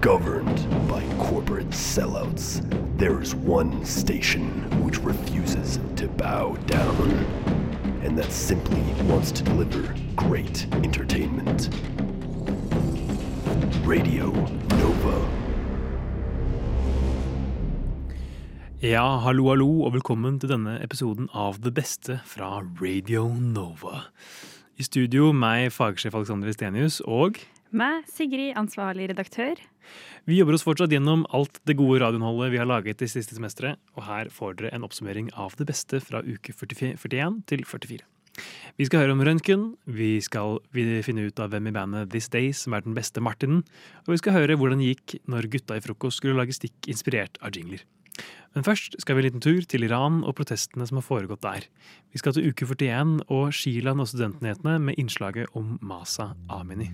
governed 0.00 0.66
by 0.88 1.02
corporate 1.18 1.70
sellouts, 1.70 2.60
there 2.98 3.20
is 3.20 3.34
one 3.34 3.84
station 3.84 4.48
which 4.82 4.98
refuses 5.00 5.78
to 5.96 6.08
bow 6.08 6.56
down, 6.66 7.10
and 8.02 8.18
that 8.18 8.32
simply 8.32 8.82
wants 9.04 9.30
to 9.32 9.44
deliver 9.44 9.94
great 10.16 10.66
entertainment. 10.82 11.68
Radio 13.84 14.32
Nova. 14.80 15.16
Ja, 18.80 19.18
hallo, 19.18 19.48
hallo, 19.48 19.68
og 19.86 19.94
velkommen 19.94 20.40
til 20.40 20.50
denne 20.50 20.78
episoden 20.82 21.28
av 21.32 21.60
Det 21.64 21.74
beste 21.74 22.18
fra 22.24 22.58
Radio 22.82 23.28
Nova. 23.28 24.10
I 24.76 24.82
studio 24.82 25.30
meg, 25.32 25.70
fagsjef 25.72 26.14
Alexander 26.18 26.50
Estenius, 26.50 26.98
og 27.06 27.38
Meg, 27.74 28.04
Sigrid, 28.06 28.52
ansvarlig 28.54 29.08
redaktør. 29.10 29.58
vi 30.30 30.36
jobber 30.38 30.54
oss 30.54 30.62
fortsatt 30.62 30.92
gjennom 30.94 31.24
alt 31.34 31.58
det 31.66 31.74
gode 31.74 31.98
radioinnholdet 32.04 32.52
vi 32.52 32.60
har 32.60 32.68
laget 32.70 33.00
det 33.02 33.08
siste 33.10 33.34
semesteret, 33.34 33.80
og 33.98 34.04
her 34.06 34.30
får 34.30 34.60
dere 34.60 34.70
en 34.76 34.84
oppsummering 34.86 35.32
av 35.34 35.56
det 35.58 35.66
beste 35.66 35.98
fra 35.98 36.20
uke 36.22 36.54
44 36.54 36.94
41 37.02 37.40
til 37.50 37.64
44. 37.66 38.06
Vi 38.78 38.86
skal 38.86 39.02
høre 39.02 39.16
om 39.16 39.24
røntgen, 39.26 39.64
vi 39.90 40.20
skal 40.22 40.60
finne 40.70 41.26
ut 41.26 41.42
av 41.42 41.50
hvem 41.50 41.66
i 41.66 41.74
bandet 41.74 42.14
This 42.14 42.30
Days 42.30 42.62
som 42.62 42.78
er 42.78 42.86
den 42.86 42.94
beste 42.94 43.18
Martinen, 43.18 43.64
og 44.06 44.14
vi 44.14 44.20
skal 44.22 44.38
høre 44.38 44.54
hvordan 44.54 44.78
det 44.78 44.94
gikk 44.94 45.16
når 45.26 45.50
gutta 45.50 45.74
i 45.74 45.82
frokost 45.82 46.22
skulle 46.22 46.38
lage 46.38 46.54
stikk 46.54 46.86
inspirert 46.86 47.42
av 47.42 47.58
jingler. 47.58 47.82
Men 48.54 48.62
først 48.62 48.94
skal 49.02 49.18
vi 49.18 49.24
en 49.24 49.30
liten 49.32 49.42
tur 49.42 49.66
til 49.66 49.82
Iran 49.82 50.22
og 50.22 50.36
protestene 50.38 50.86
som 50.86 51.02
har 51.02 51.08
foregått 51.08 51.42
der. 51.42 51.66
Vi 52.14 52.22
skal 52.22 52.38
til 52.38 52.54
uke 52.54 52.70
41 52.70 53.26
og 53.26 53.50
Shilan 53.50 53.98
og 53.98 54.12
studentnyhetene 54.14 54.78
med 54.78 55.02
innslaget 55.02 55.50
om 55.58 55.74
Masa 55.82 56.36
Amini. 56.46 56.92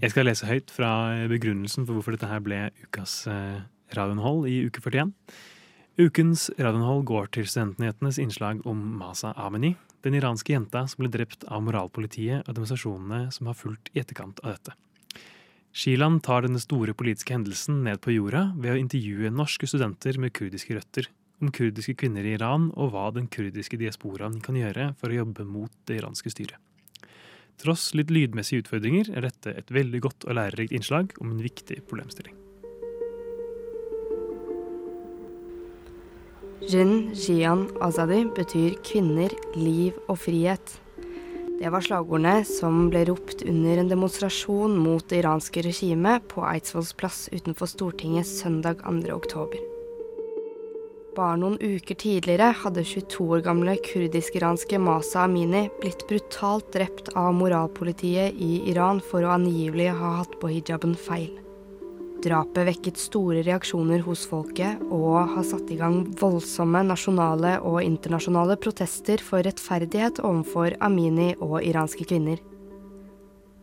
Jeg 0.00 0.14
skal 0.14 0.26
lese 0.26 0.48
høyt 0.48 0.72
fra 0.74 0.88
begrunnelsen 1.30 1.84
for 1.86 1.94
hvorfor 1.94 2.16
dette 2.16 2.26
her 2.26 2.42
ble 2.42 2.58
ukas 2.82 3.28
eh, 3.30 3.60
radioinnhold 3.94 4.48
i 4.50 4.64
uke 4.66 4.82
41. 4.82 5.12
Ukens 6.02 6.48
radioinnhold 6.58 7.06
går 7.06 7.30
til 7.36 7.46
studentnyhetenes 7.46 8.18
innslag 8.18 8.66
om 8.66 8.80
Masa 8.98 9.30
Amini, 9.38 9.76
den 10.02 10.18
iranske 10.18 10.56
jenta 10.56 10.82
som 10.90 11.04
ble 11.04 11.12
drept 11.14 11.46
av 11.46 11.62
moralpolitiet 11.62 12.42
og 12.42 12.56
demonstrasjonene 12.56 13.28
som 13.36 13.52
har 13.52 13.58
fulgt 13.62 13.94
i 13.94 14.02
etterkant 14.02 14.42
av 14.42 14.56
dette. 14.56 14.74
Shilan 15.70 16.18
tar 16.18 16.42
denne 16.42 16.58
store 16.58 16.96
politiske 16.98 17.34
hendelsen 17.36 17.84
ned 17.86 18.00
på 18.02 18.10
jorda 18.16 18.48
ved 18.58 18.74
å 18.74 18.80
intervjue 18.80 19.30
norske 19.30 19.68
studenter 19.70 20.18
med 20.18 20.34
kurdiske 20.34 20.74
røtter 20.74 21.06
om 21.40 21.52
kurdiske 21.54 21.94
kvinner 22.02 22.26
i 22.26 22.34
Iran 22.34 22.68
og 22.74 22.90
hva 22.92 23.06
den 23.14 23.28
kurdiske 23.30 23.78
diasporaen 23.80 24.40
kan 24.44 24.58
gjøre 24.58 24.90
for 24.98 25.12
å 25.12 25.20
jobbe 25.22 25.46
mot 25.46 25.72
det 25.86 26.00
iranske 26.00 26.32
styret. 26.34 26.58
Tross 27.60 27.90
litt 27.94 28.10
lydmessige 28.10 28.64
utfordringer 28.64 29.12
er 29.14 29.28
dette 29.28 29.54
et 29.54 29.70
veldig 29.70 30.02
godt 30.02 30.26
og 30.26 30.36
lærerikt 30.40 30.74
innslag 30.74 31.14
om 31.20 31.34
en 31.34 31.42
viktig 31.44 31.82
problemstilling. 31.86 32.36
Jin 36.66 37.12
Jian 37.16 37.68
Azadi 37.80 38.24
betyr 38.36 38.74
kvinner, 38.84 39.32
liv 39.56 39.96
og 40.08 40.18
frihet. 40.20 40.80
Det 41.60 41.68
var 41.68 41.84
slagordene 41.84 42.40
som 42.48 42.86
ble 42.88 43.02
ropt 43.04 43.42
under 43.44 43.82
en 43.82 43.88
demonstrasjon 43.90 44.78
mot 44.80 45.04
det 45.10 45.18
iranske 45.20 45.60
regimet 45.66 46.24
på 46.32 46.40
Eidsvolls 46.48 46.94
plass 46.96 47.26
utenfor 47.34 47.68
Stortinget 47.68 48.24
søndag 48.30 48.80
2. 48.80 49.10
oktober. 49.12 49.60
Bare 51.18 51.36
noen 51.42 51.58
uker 51.60 51.98
tidligere 52.00 52.54
hadde 52.62 52.86
22 52.88 53.26
år 53.36 53.44
gamle 53.44 53.76
kurdisk-iranske 53.90 54.80
Masa 54.80 55.26
Amini 55.26 55.66
blitt 55.82 56.06
brutalt 56.08 56.72
drept 56.72 57.12
av 57.12 57.36
moralpolitiet 57.36 58.40
i 58.40 58.62
Iran 58.72 59.04
for 59.04 59.28
å 59.28 59.36
angivelig 59.36 59.92
ha 60.00 60.16
hatt 60.22 60.40
på 60.40 60.54
hijaben 60.54 60.96
feil. 60.96 61.34
Drapet 62.20 62.66
vekket 62.68 62.98
store 63.00 63.40
reaksjoner 63.46 64.02
hos 64.04 64.26
folket 64.28 64.80
og 64.92 65.14
har 65.32 65.44
satt 65.48 65.70
i 65.72 65.78
gang 65.80 66.02
voldsomme 66.20 66.82
nasjonale 66.84 67.54
og 67.64 67.78
internasjonale 67.80 68.58
protester 68.60 69.22
for 69.24 69.40
rettferdighet 69.46 70.20
overfor 70.20 70.76
Amini 70.84 71.30
og 71.40 71.62
iranske 71.64 72.04
kvinner. 72.04 72.42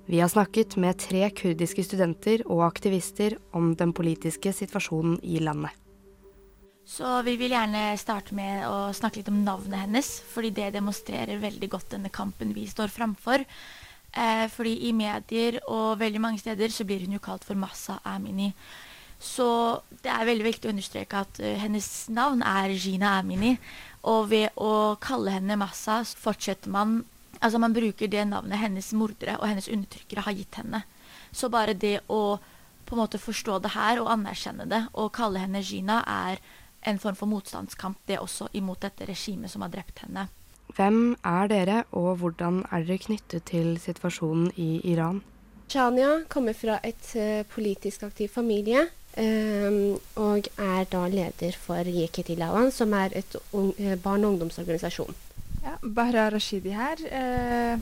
Vi 0.10 0.24
har 0.24 0.32
snakket 0.34 0.74
med 0.82 0.98
tre 1.04 1.28
kurdiske 1.38 1.86
studenter 1.86 2.42
og 2.48 2.64
aktivister 2.66 3.38
om 3.54 3.76
den 3.78 3.94
politiske 3.94 4.56
situasjonen 4.56 5.20
i 5.22 5.38
landet. 5.44 5.76
Så 6.88 7.20
vi 7.28 7.36
vil 7.38 7.52
gjerne 7.52 7.92
starte 8.00 8.34
med 8.34 8.64
å 8.66 8.88
snakke 8.96 9.20
litt 9.20 9.30
om 9.30 9.44
navnet 9.44 9.84
hennes, 9.84 10.14
fordi 10.32 10.54
det 10.56 10.72
demonstrerer 10.80 11.44
veldig 11.44 11.70
godt 11.76 11.92
denne 11.94 12.10
kampen 12.10 12.56
vi 12.56 12.66
står 12.72 12.90
framfor. 12.90 13.44
Eh, 14.18 14.48
fordi 14.50 14.74
i 14.90 14.94
medier 14.98 15.60
og 15.70 16.00
veldig 16.02 16.22
mange 16.22 16.42
steder 16.42 16.72
så 16.74 16.86
blir 16.88 17.04
hun 17.06 17.18
jo 17.18 17.24
kalt 17.24 17.46
for 17.46 17.60
Massa 17.60 18.00
Amini. 18.06 18.50
Så 19.20 19.48
det 20.04 20.10
er 20.14 20.26
veldig 20.30 20.46
viktig 20.46 20.70
å 20.70 20.74
understreke 20.74 21.22
at 21.26 21.40
uh, 21.42 21.54
hennes 21.58 21.86
navn 22.14 22.44
er 22.46 22.74
Gina 22.78 23.16
Amini. 23.18 23.56
Og 24.10 24.30
ved 24.30 24.58
å 24.62 24.98
kalle 25.02 25.34
henne 25.38 25.58
Massa 25.60 26.04
fortsetter 26.06 26.74
man 26.74 27.04
Altså 27.38 27.60
man 27.62 27.70
bruker 27.70 28.10
det 28.10 28.24
navnet 28.26 28.58
hennes 28.58 28.88
mordere 28.98 29.36
og 29.38 29.46
hennes 29.46 29.68
undertrykkere 29.70 30.24
har 30.26 30.34
gitt 30.34 30.56
henne. 30.58 30.80
Så 31.30 31.52
bare 31.54 31.76
det 31.78 32.00
å 32.10 32.40
på 32.88 32.96
en 32.96 33.02
måte 33.04 33.20
forstå 33.22 33.60
det 33.62 33.76
her 33.76 34.02
og 34.02 34.10
anerkjenne 34.10 34.66
det 34.66 34.80
og 34.98 35.12
kalle 35.14 35.44
henne 35.44 35.62
Gina 35.62 36.00
er 36.10 36.42
en 36.82 36.98
form 36.98 37.20
for 37.20 37.30
motstandskamp, 37.30 38.00
det 38.10 38.18
også 38.18 38.48
imot 38.58 38.82
dette 38.88 39.06
regimet 39.06 39.54
som 39.54 39.62
har 39.62 39.70
drept 39.70 40.02
henne. 40.02 40.26
Hvem 40.76 41.16
er 41.26 41.48
dere, 41.48 41.84
og 41.92 42.18
hvordan 42.22 42.64
er 42.72 42.84
dere 42.86 42.98
knyttet 42.98 43.44
til 43.50 43.78
situasjonen 43.82 44.52
i 44.56 44.82
Iran? 44.92 45.22
Shania 45.70 46.24
kommer 46.30 46.54
fra 46.56 46.78
et 46.84 47.10
eh, 47.16 47.44
politisk 47.52 48.04
aktiv 48.04 48.30
familie. 48.30 48.88
eh, 49.18 49.98
og 50.16 50.48
er 50.58 50.84
da 50.92 51.08
leder 51.08 51.56
for 51.58 51.84
Yeketi 51.90 52.36
Lawan, 52.38 52.72
som 52.72 52.94
er 52.94 53.10
et 53.16 53.36
eh, 53.36 53.96
barne- 53.98 54.28
og 54.28 54.34
ungdomsorganisasjon. 54.34 55.16
Ja, 55.64 55.74
Bahra 55.82 56.30
Rashidi 56.32 56.70
her 56.70 57.02
eh, 57.10 57.80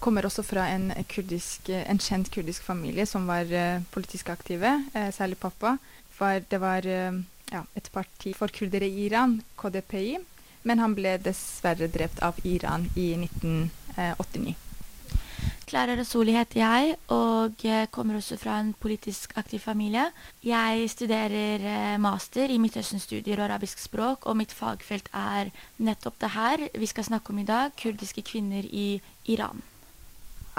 kommer 0.00 0.26
også 0.26 0.42
fra 0.42 0.66
en, 0.74 0.90
kurdisk, 1.08 1.70
en 1.70 1.98
kjent 2.02 2.28
kurdisk 2.34 2.62
familie 2.66 3.06
som 3.06 3.26
var 3.30 3.46
eh, 3.48 3.80
politisk 3.94 4.28
aktive, 4.34 4.74
eh, 4.94 5.12
særlig 5.14 5.38
pappa. 5.38 5.76
For 6.10 6.42
det 6.50 6.60
var 6.60 6.84
eh, 6.84 7.22
ja, 7.52 7.62
et 7.76 7.88
parti 7.94 8.34
for 8.36 8.52
kurdere 8.52 8.88
i 8.90 9.06
Iran, 9.06 9.38
KDPI, 9.56 10.18
men 10.62 10.82
han 10.82 10.94
ble 10.98 11.16
dessverre 11.22 11.88
drept 11.92 12.22
av 12.22 12.38
Iran 12.44 12.88
i 12.94 13.12
1989. 13.18 14.54
Klara 15.72 15.94
Rasoli 15.96 16.34
heter 16.36 16.58
jeg, 16.60 16.96
og 17.14 17.62
kommer 17.94 18.18
også 18.18 18.36
fra 18.36 18.58
en 18.60 18.74
politisk 18.76 19.32
aktiv 19.40 19.62
familie. 19.64 20.04
Jeg 20.44 20.90
studerer 20.92 21.64
eh, 21.64 21.96
master 21.96 22.52
i 22.52 22.58
Midtøsten-studier 22.60 23.40
og 23.40 23.46
arabisk 23.46 23.80
språk, 23.80 24.26
og 24.28 24.36
mitt 24.36 24.52
fagfelt 24.52 25.08
er 25.16 25.48
nettopp 25.80 26.20
det 26.20 26.34
her 26.36 26.66
vi 26.76 26.90
skal 26.90 27.08
snakke 27.08 27.32
om 27.32 27.40
i 27.40 27.48
dag, 27.48 27.72
kurdiske 27.80 28.26
kvinner 28.34 28.68
i 28.68 29.00
Iran. 29.32 29.64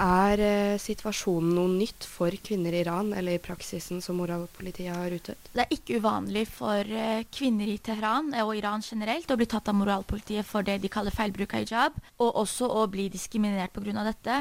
Er 0.02 0.40
eh, 0.42 0.76
situasjonen 0.82 1.52
noe 1.54 1.70
nytt 1.70 2.02
for 2.10 2.34
kvinner 2.42 2.74
i 2.74 2.80
Iran, 2.82 3.12
eller 3.14 3.36
i 3.36 3.42
praksisen 3.42 4.00
som 4.02 4.18
moralpolitiet 4.18 4.90
har 4.90 5.14
utøvd? 5.14 5.50
Det 5.54 5.62
er 5.62 5.74
ikke 5.76 6.00
uvanlig 6.02 6.48
for 6.50 6.82
eh, 6.82 7.22
kvinner 7.30 7.70
i 7.70 7.78
Teheran 7.78 8.32
og 8.42 8.56
Iran 8.58 8.82
generelt 8.82 9.30
å 9.30 9.36
bli 9.38 9.46
tatt 9.46 9.70
av 9.70 9.78
moralpolitiet 9.78 10.48
for 10.48 10.66
det 10.66 10.80
de 10.82 10.90
kaller 10.90 11.14
feilbruk 11.14 11.54
av 11.54 11.62
hijab, 11.62 12.00
og 12.18 12.40
også 12.42 12.72
å 12.74 12.88
bli 12.90 13.06
diskriminert 13.12 13.74
pga. 13.74 14.02
dette. 14.02 14.40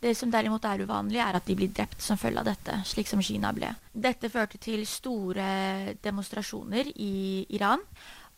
Det 0.00 0.14
som 0.16 0.32
derimot 0.32 0.64
er 0.64 0.84
uvanlig, 0.84 1.20
er 1.20 1.36
at 1.36 1.46
de 1.46 1.56
blir 1.56 1.72
drept 1.72 2.00
som 2.00 2.16
følge 2.20 2.40
av 2.40 2.48
dette, 2.48 2.80
slik 2.88 3.08
som 3.08 3.22
Kina 3.24 3.52
ble. 3.56 3.70
Dette 3.92 4.28
førte 4.32 4.58
til 4.60 4.86
store 4.88 5.96
demonstrasjoner 6.04 6.90
i 6.96 7.44
Iran. 7.56 7.80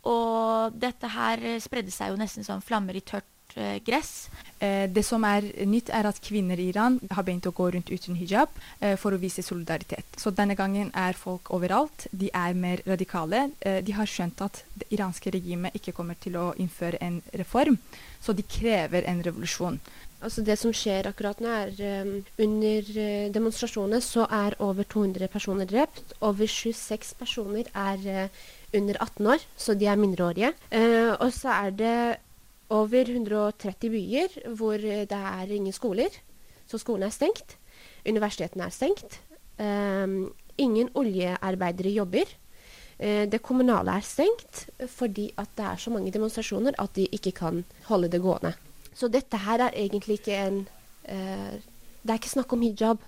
Og 0.07 0.75
dette 0.75 1.11
her 1.11 1.43
spredde 1.63 1.91
seg 1.91 2.13
jo 2.13 2.21
nesten 2.21 2.47
som 2.47 2.63
flammer 2.63 2.95
i 2.95 3.03
tørt 3.03 3.27
eh, 3.55 3.79
gress. 3.87 4.29
Eh, 4.59 4.87
det 4.91 5.05
som 5.05 5.25
er 5.25 5.47
nytt, 5.69 5.91
er 5.95 6.09
at 6.09 6.21
kvinner 6.25 6.59
i 6.59 6.69
Iran 6.73 6.99
har 7.11 7.27
begynt 7.27 7.47
å 7.47 7.55
gå 7.57 7.69
rundt 7.75 7.93
uten 7.93 8.17
hijab 8.19 8.49
eh, 8.81 8.97
for 8.97 9.15
å 9.15 9.21
vise 9.21 9.45
solidaritet. 9.45 10.19
Så 10.19 10.33
denne 10.35 10.57
gangen 10.59 10.91
er 10.95 11.19
folk 11.19 11.53
overalt. 11.55 12.09
De 12.11 12.31
er 12.35 12.57
mer 12.57 12.83
radikale. 12.87 13.51
Eh, 13.61 13.83
de 13.85 13.97
har 13.97 14.11
skjønt 14.11 14.43
at 14.47 14.65
det 14.75 14.91
iranske 14.97 15.31
regimet 15.35 15.77
ikke 15.77 15.95
kommer 15.97 16.19
til 16.21 16.41
å 16.41 16.53
innføre 16.57 17.01
en 17.05 17.21
reform, 17.37 17.79
så 18.21 18.33
de 18.33 18.43
krever 18.43 19.07
en 19.07 19.23
revolusjon. 19.23 19.81
Altså 20.27 20.43
Det 20.43 20.57
som 20.59 20.73
skjer 20.73 21.07
akkurat 21.11 21.41
nå, 21.45 21.51
er 21.53 22.03
um, 22.03 22.13
under 22.41 22.87
eh, 23.03 23.27
demonstrasjonene 23.35 24.01
så 24.01 24.25
er 24.33 24.57
over 24.65 24.87
200 24.89 25.29
personer 25.29 25.69
drept. 25.69 26.15
Over 26.25 26.49
26 26.49 27.13
personer 27.21 27.69
er 27.75 28.07
uh, 28.25 28.47
under 28.75 28.97
18 29.03 29.27
år, 29.35 29.45
så 29.57 29.77
de 29.77 29.87
er 29.87 30.01
mindreårige. 30.01 30.55
Uh, 30.73 31.13
og 31.21 31.29
så 31.37 31.53
er 31.61 31.77
det 31.77 31.99
over 32.71 33.11
130 33.11 33.91
byer 33.93 34.35
hvor 34.59 34.81
det 34.81 35.13
er 35.13 35.53
ingen 35.53 35.73
skoler, 35.75 36.11
så 36.67 36.79
skolene 36.79 37.07
er 37.07 37.15
stengt. 37.15 37.57
Universitetene 38.07 38.67
er 38.67 38.75
stengt. 38.75 39.21
Um, 39.59 40.35
ingen 40.59 40.91
oljearbeidere 40.95 41.95
jobber. 41.95 42.29
Uh, 42.99 43.25
det 43.31 43.43
kommunale 43.45 43.97
er 43.97 44.05
stengt 44.05 44.67
fordi 44.89 45.31
at 45.39 45.51
det 45.57 45.65
er 45.65 45.81
så 45.81 45.93
mange 45.95 46.13
demonstrasjoner 46.13 46.77
at 46.79 46.97
de 46.97 47.07
ikke 47.13 47.33
kan 47.33 47.65
holde 47.87 48.11
det 48.13 48.23
gående. 48.23 48.55
Så 48.95 49.09
dette 49.13 49.37
her 49.37 49.67
er 49.67 49.77
egentlig 49.77 50.21
ikke 50.21 50.37
en 50.47 50.67
uh, 51.09 51.55
Det 52.07 52.15
er 52.15 52.21
ikke 52.21 52.31
snakk 52.31 52.53
om 52.53 52.63
hijab. 52.63 52.99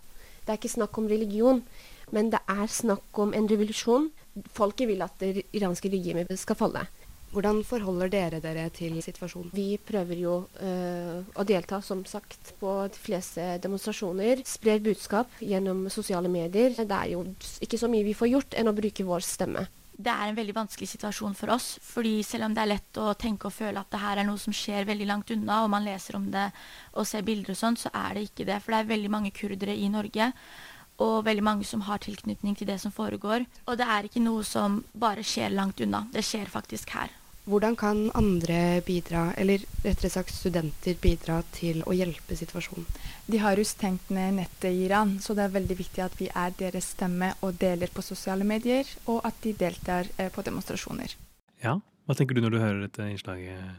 Det 0.42 0.48
er 0.48 0.58
ikke 0.58 0.68
snakk 0.68 0.98
om 0.98 1.06
religion. 1.06 1.62
Men 2.10 2.32
det 2.32 2.40
er 2.48 2.66
snakk 2.66 3.18
om 3.18 3.34
en 3.34 3.46
revolusjon. 3.50 4.10
Folket 4.54 4.88
vil 4.88 5.02
at 5.02 5.14
det 5.20 5.44
iranske 5.52 5.90
regimet 5.92 6.32
skal 6.38 6.56
falle. 6.56 6.86
Hvordan 7.28 7.60
forholder 7.66 8.08
dere 8.08 8.38
dere 8.40 8.68
til 8.72 8.96
situasjonen? 9.04 9.50
Vi 9.52 9.76
prøver 9.84 10.20
jo 10.22 10.34
øh, 10.64 11.26
å 11.36 11.44
delta, 11.44 11.82
som 11.84 12.00
sagt, 12.08 12.54
på 12.60 12.72
de 12.88 13.00
fleste 13.02 13.44
demonstrasjoner. 13.62 14.40
Sprer 14.48 14.80
budskap 14.84 15.34
gjennom 15.44 15.86
sosiale 15.92 16.30
medier. 16.32 16.72
Det 16.78 16.86
er 16.88 17.12
jo 17.12 17.26
ikke 17.64 17.80
så 17.80 17.90
mye 17.92 18.06
vi 18.06 18.16
får 18.16 18.32
gjort 18.32 18.56
enn 18.56 18.72
å 18.72 18.76
bruke 18.76 19.06
vår 19.06 19.26
stemme. 19.26 19.66
Det 19.98 20.12
er 20.14 20.30
en 20.30 20.38
veldig 20.38 20.54
vanskelig 20.54 20.86
situasjon 20.92 21.34
for 21.34 21.50
oss. 21.50 21.72
fordi 21.82 22.22
selv 22.22 22.46
om 22.46 22.54
det 22.54 22.62
er 22.62 22.70
lett 22.70 23.00
å 23.02 23.12
tenke 23.18 23.50
og 23.50 23.56
føle 23.56 23.82
at 23.82 23.90
det 23.90 23.98
her 23.98 24.20
er 24.22 24.28
noe 24.28 24.38
som 24.38 24.54
skjer 24.54 24.86
veldig 24.86 25.08
langt 25.10 25.32
unna, 25.34 25.64
og 25.64 25.72
man 25.74 25.84
leser 25.84 26.16
om 26.16 26.30
det 26.30 26.48
og 26.94 27.06
ser 27.06 27.26
bilder 27.26 27.52
og 27.52 27.58
sånn, 27.58 27.76
så 27.76 27.90
er 27.92 28.14
det 28.14 28.28
ikke 28.28 28.46
det. 28.46 28.60
For 28.62 28.72
det 28.72 28.80
er 28.80 28.92
veldig 28.94 29.10
mange 29.10 29.34
kurdere 29.34 29.74
i 29.74 29.90
Norge 29.90 30.32
og 31.02 31.24
veldig 31.26 31.44
mange 31.44 31.66
som 31.66 31.82
har 31.86 32.00
tilknytning 32.02 32.56
til 32.58 32.70
det 32.70 32.80
som 32.82 32.94
foregår. 32.94 33.46
Og 33.66 33.78
det 33.78 33.86
er 33.86 34.06
ikke 34.06 34.22
noe 34.22 34.46
som 34.46 34.82
bare 34.94 35.26
skjer 35.26 35.54
langt 35.54 35.82
unna. 35.82 36.06
Det 36.14 36.24
skjer 36.26 36.50
faktisk 36.50 36.94
her. 36.94 37.17
Hvordan 37.48 37.76
kan 37.80 38.00
andre 38.12 38.82
bidra, 38.84 39.30
eller 39.40 39.62
rettere 39.80 40.10
sagt 40.12 40.34
studenter 40.36 40.98
bidra 41.00 41.38
til 41.56 41.80
å 41.88 41.94
hjelpe 41.96 42.36
situasjonen? 42.36 42.84
De 43.24 43.38
har 43.40 43.56
jo 43.56 43.64
stengt 43.64 44.10
ned 44.12 44.34
nettet 44.36 44.66
i 44.68 44.82
Iran, 44.84 45.14
så 45.24 45.32
det 45.32 45.46
er 45.46 45.54
veldig 45.54 45.76
viktig 45.78 46.02
at 46.04 46.16
vi 46.20 46.26
er 46.28 46.52
deres 46.58 46.90
stemme 46.92 47.30
og 47.40 47.56
deler 47.56 47.88
på 47.94 48.04
sosiale 48.04 48.44
medier, 48.44 48.84
og 49.08 49.24
at 49.24 49.38
de 49.46 49.54
deltar 49.56 50.10
eh, 50.18 50.28
på 50.34 50.44
demonstrasjoner. 50.44 51.14
Ja, 51.64 51.78
hva 52.04 52.16
tenker 52.18 52.36
du 52.36 52.42
når 52.44 52.52
du 52.52 52.58
hører 52.60 52.82
dette 52.82 53.06
innslaget? 53.08 53.78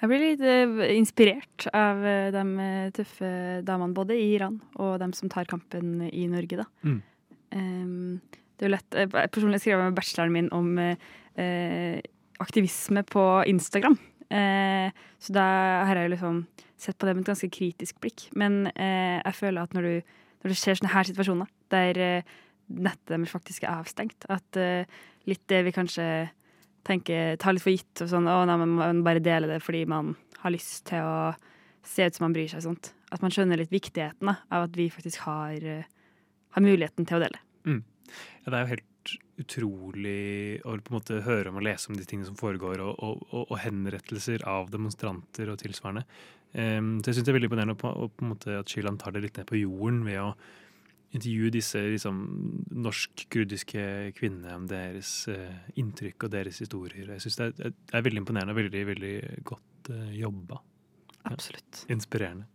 Jeg 0.00 0.10
blir 0.10 0.22
litt 0.24 0.42
uh, 0.42 0.82
inspirert 0.96 1.68
av 1.70 2.02
uh, 2.02 2.32
de 2.34 2.70
tøffe 2.98 3.30
damene 3.68 3.94
både 3.94 4.16
i 4.18 4.32
Iran 4.32 4.56
og 4.74 4.96
dem 5.04 5.14
som 5.14 5.30
tar 5.30 5.46
kampen 5.50 6.08
i 6.10 6.26
Norge, 6.32 6.64
da. 6.64 6.66
Mm. 6.82 6.98
Um, 7.54 8.42
det 8.58 8.66
er 8.66 8.70
jo 8.70 8.74
lett 8.74 8.98
Jeg 9.04 9.14
personlig 9.14 9.62
skrev 9.62 9.84
med 9.84 9.94
bacheloren 9.94 10.34
min 10.34 10.50
om 10.54 10.74
aktivisme 12.44 13.04
på 13.08 13.24
Instagram. 13.50 13.98
så 14.28 15.34
da 15.36 15.44
har 15.86 15.98
jeg 16.00 16.10
liksom 16.14 16.38
sett 16.80 16.96
på 16.98 17.06
det 17.06 17.12
med 17.14 17.22
et 17.22 17.28
ganske 17.32 17.50
kritisk 17.52 18.00
blikk. 18.02 18.24
Men 18.34 18.64
jeg 18.74 19.34
føler 19.36 19.62
at 19.62 19.76
når 19.76 19.86
du, 19.86 20.14
når 20.42 20.54
du 20.54 20.58
ser 20.58 20.78
sånne 20.78 20.94
her 20.94 21.06
situasjoner, 21.06 21.50
der 21.70 22.24
nettet 22.66 23.12
deres 23.12 23.34
faktisk 23.34 23.66
er 23.66 23.76
avstengt, 23.76 24.26
at 24.32 24.58
litt 25.28 25.44
det 25.52 25.60
vi 25.68 25.74
kanskje 25.76 26.08
tenker, 26.84 27.36
tar 27.40 27.56
litt 27.56 27.64
for 27.64 27.74
gitt 27.74 28.04
og 28.04 28.10
sånn, 28.10 28.28
å 28.28 28.42
nei, 28.48 28.58
man 28.60 28.74
må 28.78 29.06
bare 29.06 29.22
dele 29.24 29.48
det 29.50 29.60
fordi 29.64 29.84
man 29.88 30.14
har 30.42 30.52
lyst 30.52 30.84
til 30.90 31.04
å 31.04 31.32
se 31.84 32.06
ut 32.06 32.16
som 32.16 32.26
man 32.26 32.36
bryr 32.36 32.50
seg. 32.50 32.64
sånt. 32.64 32.92
At 33.12 33.22
man 33.24 33.32
skjønner 33.32 33.60
litt 33.60 33.72
viktigheten 33.72 34.28
da, 34.28 34.38
av 34.50 34.68
at 34.68 34.76
vi 34.76 34.88
faktisk 34.92 35.24
har, 35.28 35.54
eh, 35.54 35.84
har 36.56 36.62
muligheten 36.62 37.06
til 37.06 37.18
å 37.18 37.24
dele. 37.24 37.38
Mm. 37.64 37.82
Ja, 38.44 38.50
det 38.50 38.54
er 38.54 38.60
jo 38.64 38.72
helt 38.74 38.90
utrolig 39.40 40.60
å 40.62 40.76
på 40.78 40.92
en 40.92 40.96
måte 40.98 41.20
høre 41.26 41.50
om 41.50 41.58
og 41.60 41.66
lese 41.66 41.90
om 41.90 41.98
de 41.98 42.06
tingene 42.06 42.28
som 42.28 42.38
foregår, 42.38 42.82
og, 42.84 42.98
og, 43.02 43.22
og, 43.30 43.46
og 43.48 43.60
henrettelser 43.62 44.44
av 44.48 44.70
demonstranter 44.72 45.50
og 45.52 45.60
tilsvarende. 45.62 46.04
Um, 46.54 47.00
så 47.02 47.10
jeg 47.10 47.18
syns 47.18 47.26
det 47.26 47.32
er 47.32 47.38
veldig 47.40 47.50
imponerende 47.50 47.78
på, 47.78 47.90
på 48.14 48.24
en 48.24 48.30
måte 48.30 48.60
at 48.60 48.70
Shyland 48.70 49.00
tar 49.02 49.16
det 49.16 49.24
litt 49.24 49.40
ned 49.40 49.48
på 49.48 49.58
jorden 49.58 50.04
ved 50.06 50.20
å 50.22 50.28
intervjue 51.14 51.50
disse 51.54 51.78
liksom, 51.78 52.20
norsk-kurdiske 52.84 53.86
kvinnene 54.18 54.58
om 54.58 54.68
deres 54.70 55.12
uh, 55.30 55.50
inntrykk 55.78 56.26
og 56.26 56.34
deres 56.34 56.60
historier. 56.62 57.10
Jeg 57.16 57.26
syns 57.26 57.40
det, 57.40 57.50
det, 57.58 57.72
er 57.94 58.06
veldig 58.06 58.22
imponerende 58.22 58.54
og 58.54 58.62
veldig, 58.62 58.84
veldig 58.92 59.16
godt 59.46 59.94
uh, 59.94 60.10
jobba. 60.14 60.62
Absolutt. 61.30 61.84
Ja, 61.84 61.94
inspirerende. 61.96 62.46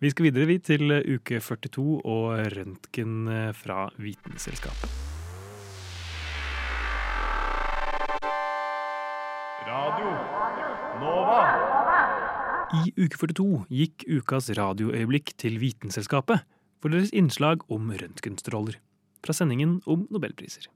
Vi 0.00 0.08
skal 0.10 0.30
videre 0.30 0.48
vi 0.48 0.56
til 0.64 0.94
uke 0.96 1.42
42 1.44 1.82
og 2.08 2.30
røntgen 2.54 3.28
eh, 3.28 3.50
fra 3.52 3.90
Vitenselskapet. 4.00 5.19
Radio 9.70 10.10
Nova. 10.98 11.42
I 12.74 12.90
uke 12.98 13.18
42 13.20 13.44
gikk 13.70 14.02
ukas 14.16 14.48
radioøyeblikk 14.58 15.30
til 15.38 15.60
Vitenselskapet 15.62 16.42
for 16.82 16.90
deres 16.90 17.12
innslag 17.14 17.62
om 17.70 17.92
røntgenstråler, 17.94 18.80
fra 19.22 19.36
sendingen 19.36 19.78
om 19.86 20.08
nobelpriser. 20.10 20.66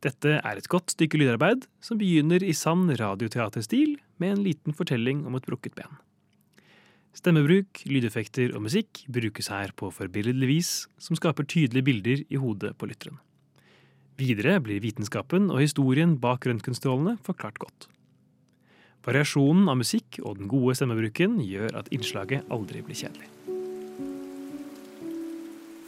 Dette 0.00 0.38
er 0.38 0.56
et 0.56 0.70
godt 0.72 0.94
stykke 0.94 1.20
lydarbeid 1.20 1.68
som 1.84 2.00
begynner 2.00 2.40
i 2.40 2.56
sann 2.56 2.88
radioteaterstil 2.88 3.98
med 4.22 4.38
en 4.38 4.44
liten 4.48 4.76
fortelling 4.76 5.26
om 5.28 5.36
et 5.36 5.48
brukket 5.50 5.76
ben. 5.76 6.00
Stemmebruk, 7.12 7.82
lydeffekter 7.84 8.54
og 8.54 8.64
musikk 8.70 9.04
brukes 9.12 9.52
her 9.52 9.76
på 9.76 9.92
forbilledlig 9.92 10.54
vis, 10.54 10.72
som 10.96 11.20
skaper 11.20 11.44
tydelige 11.44 11.90
bilder 11.90 12.24
i 12.30 12.40
hodet 12.40 12.78
på 12.80 12.88
lytteren. 12.88 13.20
Videre 14.20 14.58
blir 14.60 14.82
vitenskapen 14.84 15.48
og 15.48 15.62
historien 15.62 16.18
bak 16.20 16.44
røntgenstrålene 16.44 17.16
forklart 17.24 17.60
godt. 17.62 17.86
Variasjonen 19.06 19.70
av 19.72 19.78
musikk 19.80 20.18
og 20.20 20.36
den 20.36 20.50
gode 20.50 20.74
stemmebruken 20.76 21.38
gjør 21.40 21.78
at 21.80 21.88
innslaget 21.94 22.50
aldri 22.52 22.82
blir 22.84 22.98
kjedelig. 23.00 23.30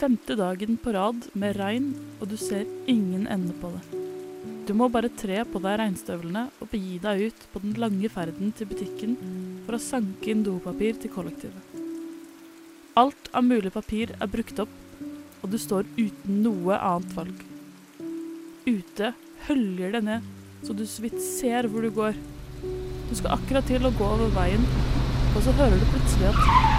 Femte 0.01 0.35
dagen 0.39 0.79
på 0.81 0.95
rad 0.97 1.29
med 1.39 1.59
regn, 1.61 1.93
og 2.19 2.33
du 2.33 2.39
ser 2.41 2.65
ingen 2.91 3.29
ende 3.31 3.53
på 3.61 3.69
det. 3.75 4.01
Du 4.67 4.73
må 4.79 4.89
bare 4.89 5.13
tre 5.13 5.43
på 5.45 5.61
deg 5.63 5.77
regnstøvlene 5.79 6.49
og 6.57 6.73
begi 6.73 6.97
deg 7.05 7.29
ut 7.29 7.47
på 7.53 7.63
den 7.63 7.77
lange 7.85 8.09
ferden 8.11 8.57
til 8.57 8.71
butikken 8.73 9.15
for 9.67 9.77
å 9.77 9.83
sanke 9.83 10.33
inn 10.33 10.43
dopapir 10.47 10.97
til 10.99 11.13
kollektivet. 11.13 11.79
Alt 12.99 13.31
av 13.37 13.45
mulig 13.45 13.77
papir 13.77 14.17
er 14.19 14.33
brukt 14.33 14.59
opp, 14.65 14.75
og 15.43 15.51
du 15.53 15.61
står 15.61 15.85
uten 15.99 16.43
noe 16.47 16.81
annet 16.81 17.19
valg. 17.19 17.52
Ute 18.63 19.09
høljer 19.49 19.97
det 19.97 20.01
ned, 20.07 20.27
så 20.63 20.75
du 20.79 20.85
så 20.87 21.03
vidt 21.03 21.19
ser 21.19 21.67
hvor 21.67 21.83
du 21.83 21.91
går. 21.91 22.15
Du 23.09 23.15
skal 23.19 23.35
akkurat 23.35 23.67
til 23.67 23.83
å 23.83 23.91
gå 23.99 24.07
over 24.07 24.31
veien, 24.37 24.63
og 25.35 25.41
så 25.43 25.55
hører 25.59 25.83
du 25.83 25.89
plutselig 25.91 26.31
at 26.31 26.71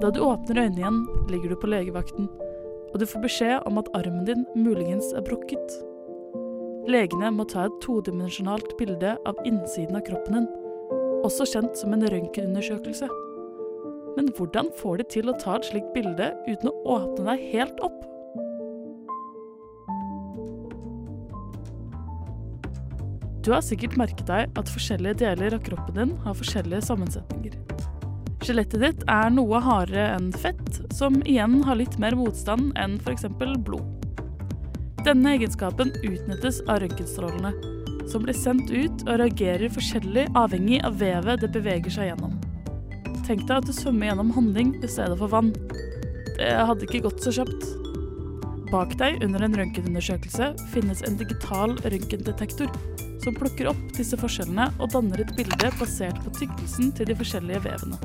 Da 0.00 0.08
du 0.10 0.22
åpner 0.24 0.64
øynene 0.64 0.80
igjen, 0.80 1.02
ligger 1.30 1.52
du 1.52 1.60
på 1.60 1.68
legevakten, 1.70 2.26
og 2.90 2.98
du 3.00 3.06
får 3.06 3.22
beskjed 3.24 3.68
om 3.68 3.78
at 3.80 3.90
armen 3.98 4.26
din 4.26 4.44
muligens 4.58 5.12
er 5.16 5.24
brukket. 5.26 5.76
Legene 6.90 7.30
må 7.34 7.46
ta 7.48 7.66
et 7.68 7.80
todimensjonalt 7.84 8.74
bilde 8.78 9.14
av 9.28 9.40
innsiden 9.46 9.98
av 9.98 10.04
kroppen 10.08 10.40
din, 10.40 10.48
også 11.26 11.46
kjent 11.46 11.76
som 11.78 11.94
en 11.94 12.06
røntgenundersøkelse. 12.10 13.08
Men 14.16 14.30
hvordan 14.36 14.70
får 14.80 15.00
de 15.00 15.08
til 15.14 15.30
å 15.30 15.36
ta 15.38 15.58
et 15.58 15.68
slikt 15.68 15.92
bilde 15.94 16.32
uten 16.48 16.70
å 16.72 16.78
åpne 16.96 17.28
deg 17.30 17.44
helt 17.52 17.84
opp? 17.86 18.00
Du 23.40 23.54
har 23.54 23.62
sikkert 23.64 23.96
merket 23.96 24.26
deg 24.28 24.58
at 24.60 24.68
forskjellige 24.68 25.22
deler 25.22 25.56
av 25.56 25.62
kroppen 25.64 25.96
din 25.96 26.18
har 26.26 26.36
forskjellige 26.36 26.84
sammensetninger. 26.90 27.54
Skjelettet 28.40 28.80
ditt 28.80 29.02
er 29.10 29.28
noe 29.34 29.58
hardere 29.60 30.14
enn 30.16 30.30
fett, 30.32 30.78
som 30.96 31.18
igjen 31.28 31.58
har 31.66 31.76
litt 31.76 31.98
mer 32.00 32.16
motstand 32.16 32.72
enn 32.80 32.96
f.eks. 33.04 33.26
blod. 33.36 33.84
Denne 35.04 35.34
egenskapen 35.36 35.92
utnyttes 36.00 36.62
av 36.66 36.80
røntgenstrålene, 36.80 37.52
som 38.08 38.24
blir 38.24 38.36
sendt 38.36 38.72
ut 38.72 39.04
og 39.06 39.20
reagerer 39.20 39.72
forskjellig 39.72 40.26
avhengig 40.36 40.80
av 40.88 40.96
vevet 41.00 41.44
det 41.44 41.52
beveger 41.52 41.92
seg 41.92 42.10
gjennom. 42.10 42.38
Tenk 43.28 43.44
deg 43.44 43.58
at 43.58 43.68
du 43.68 43.74
svømmer 43.76 44.08
gjennom 44.08 44.32
honning 44.34 44.72
i 44.80 44.88
stedet 44.88 45.20
for 45.20 45.32
vann. 45.32 45.52
Det 46.40 46.50
hadde 46.50 46.88
ikke 46.88 47.04
gått 47.10 47.20
så 47.24 47.34
kjapt. 47.36 47.68
Bak 48.70 48.96
deg 49.02 49.20
under 49.26 49.44
en 49.44 49.56
røntgenundersøkelse 49.60 50.54
finnes 50.72 51.04
en 51.04 51.20
digital 51.20 51.76
røntgendetektor 51.84 52.72
som 53.20 53.36
plukker 53.36 53.68
opp 53.68 53.86
disse 53.98 54.16
forskjellene 54.16 54.70
og 54.78 54.94
danner 54.94 55.24
et 55.24 55.36
bilde 55.36 55.72
basert 55.76 56.20
på 56.24 56.32
tykkelsen 56.40 56.94
til 56.96 57.10
de 57.10 57.20
forskjellige 57.20 57.64
vevene. 57.68 58.00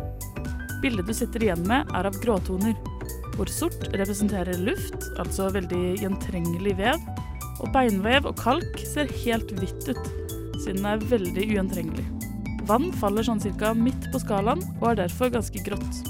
Bildet 0.83 1.07
du 1.07 1.13
sitter 1.15 1.43
igjen 1.43 1.63
med, 1.67 1.87
er 1.95 2.09
av 2.09 2.17
gråtoner, 2.23 2.75
hvor 3.35 3.49
sort 3.51 3.87
representerer 3.93 4.59
luft, 4.63 5.07
altså 5.21 5.49
veldig 5.53 5.83
gjentrengelig 6.01 6.75
vev, 6.79 7.07
og 7.63 7.71
beinvev 7.75 8.27
og 8.29 8.37
kalk 8.39 8.81
ser 8.87 9.11
helt 9.23 9.51
hvitt 9.59 9.89
ut, 9.91 10.11
siden 10.63 10.81
den 10.81 10.89
er 10.93 11.07
veldig 11.11 11.47
ugjentrengelig. 11.47 12.05
Vann 12.65 12.89
faller 12.97 13.25
sånn 13.25 13.41
cirka 13.43 13.73
midt 13.77 14.09
på 14.13 14.21
skalaen, 14.23 14.63
og 14.79 14.91
er 14.91 15.03
derfor 15.03 15.33
ganske 15.33 15.61
grått. 15.67 16.01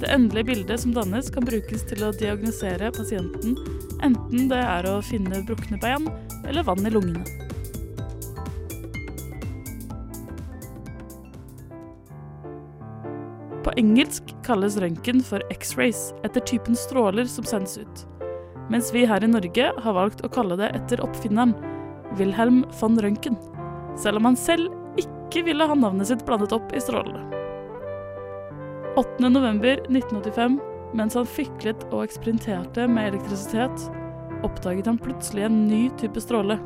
Det 0.00 0.08
endelige 0.08 0.48
bildet 0.54 0.80
som 0.80 0.94
dannes, 0.96 1.28
kan 1.32 1.44
brukes 1.44 1.84
til 1.90 2.06
å 2.06 2.14
diagnosere 2.16 2.88
pasienten, 2.96 3.58
enten 4.02 4.48
det 4.50 4.60
er 4.64 4.88
å 4.88 4.98
finne 5.04 5.42
brukne 5.46 5.78
bein, 5.82 6.08
eller 6.48 6.66
vann 6.66 6.88
i 6.88 6.92
lungene. 6.92 7.49
Engelsk 13.80 14.34
kalles 14.44 14.76
røntgen 14.80 15.22
for 15.24 15.42
X-rays, 15.52 16.10
etter 16.26 16.44
typen 16.44 16.76
stråler 16.76 17.28
som 17.30 17.46
sendes 17.48 17.78
ut. 17.80 18.04
Mens 18.70 18.92
vi 18.94 19.06
her 19.08 19.24
i 19.24 19.30
Norge 19.30 19.70
har 19.82 19.96
valgt 19.96 20.22
å 20.24 20.30
kalle 20.32 20.58
det 20.60 20.70
etter 20.76 21.02
oppfinneren, 21.02 21.56
Wilhelm 22.18 22.64
von 22.80 22.98
Røntgen. 23.00 23.38
Selv 23.98 24.20
om 24.20 24.30
han 24.30 24.38
selv 24.38 24.70
ikke 25.00 25.44
ville 25.46 25.66
ha 25.66 25.76
navnet 25.78 26.10
sitt 26.10 26.24
blandet 26.26 26.54
opp 26.54 26.74
i 26.74 26.82
strålene. 26.82 27.22
8.11.1985, 28.98 30.58
mens 30.98 31.16
han 31.16 31.28
fiklet 31.28 31.84
og 31.90 32.04
eksperimenterte 32.04 32.86
med 32.90 33.12
elektrisitet, 33.12 33.86
oppdaget 34.46 34.88
han 34.90 34.98
plutselig 35.00 35.46
en 35.46 35.60
ny 35.70 35.84
type 36.00 36.22
stråle. 36.22 36.58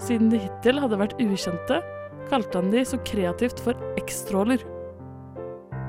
Siden 0.00 0.30
de 0.32 0.40
hittil 0.42 0.80
hadde 0.82 0.98
vært 0.98 1.18
ukjente, 1.22 1.80
kalte 2.30 2.60
han 2.60 2.72
de 2.72 2.84
så 2.88 2.98
kreativt 3.06 3.60
for 3.62 3.78
X-stråler. 4.00 4.64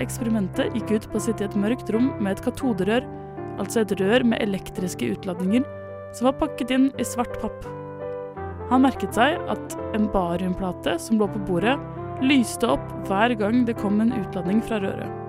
Eksperimentet 0.03 0.75
gikk 0.75 0.91
ut 0.91 1.07
på 1.11 1.19
å 1.19 1.23
sitte 1.23 1.45
i 1.45 1.47
et 1.47 1.57
mørkt 1.59 1.89
rom 1.93 2.09
med 2.19 2.35
et 2.35 2.43
katoderør, 2.43 3.05
altså 3.61 3.83
et 3.85 3.95
rør 4.01 4.25
med 4.27 4.41
elektriske 4.43 5.07
utladninger, 5.15 5.63
som 6.15 6.27
var 6.29 6.39
pakket 6.41 6.73
inn 6.75 6.89
i 6.99 7.07
svart 7.07 7.37
papp. 7.39 7.67
Han 8.71 8.83
merket 8.83 9.15
seg 9.15 9.37
at 9.51 9.75
en 9.95 10.07
bariumplate 10.11 10.97
som 10.99 11.19
lå 11.21 11.29
på 11.31 11.43
bordet, 11.47 11.75
lyste 12.23 12.67
opp 12.75 12.85
hver 13.07 13.35
gang 13.39 13.63
det 13.67 13.77
kom 13.79 14.01
en 14.03 14.13
utladning 14.15 14.61
fra 14.65 14.79
røret. 14.83 15.21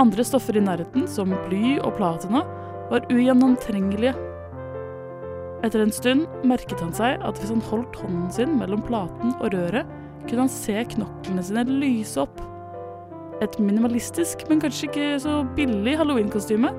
Andre 0.00 0.24
stoffer 0.24 0.56
i 0.56 0.64
nærheten, 0.64 1.04
som 1.08 1.34
bly 1.48 1.78
og 1.82 1.96
platina, 1.98 2.46
var 2.92 3.04
ugjennomtrengelige. 3.12 4.14
Etter 5.62 5.84
en 5.84 5.92
stund 5.94 6.24
merket 6.48 6.80
han 6.82 6.94
seg 6.96 7.20
at 7.24 7.38
hvis 7.38 7.52
han 7.52 7.64
holdt 7.68 7.98
hånden 8.00 8.30
sin 8.34 8.56
mellom 8.60 8.82
platen 8.86 9.34
og 9.38 9.52
røret, 9.52 9.88
kunne 10.24 10.46
han 10.46 10.52
se 10.52 10.80
knoklene 10.94 11.44
sine 11.44 11.66
lyse 11.68 12.24
opp. 12.24 12.40
Et 13.42 13.58
minimalistisk, 13.58 14.44
men 14.48 14.60
kanskje 14.62 14.86
ikke 14.88 15.06
så 15.24 15.40
billig 15.56 15.96
halloweenkostyme 15.98 16.70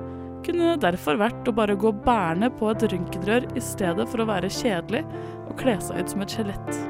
kunne 0.44 0.74
derfor 0.80 1.16
vært 1.20 1.48
å 1.48 1.54
bare 1.56 1.76
gå 1.80 1.90
bærende 2.04 2.50
på 2.58 2.70
et 2.72 2.84
røntgenrør 2.92 3.46
i 3.56 3.62
stedet 3.64 4.06
for 4.10 4.22
å 4.24 4.28
være 4.28 4.50
kjedelig 4.52 5.04
og 5.48 5.54
kle 5.60 5.76
seg 5.80 6.00
ut 6.02 6.12
som 6.14 6.24
et 6.24 6.34
skjelett. 6.36 6.80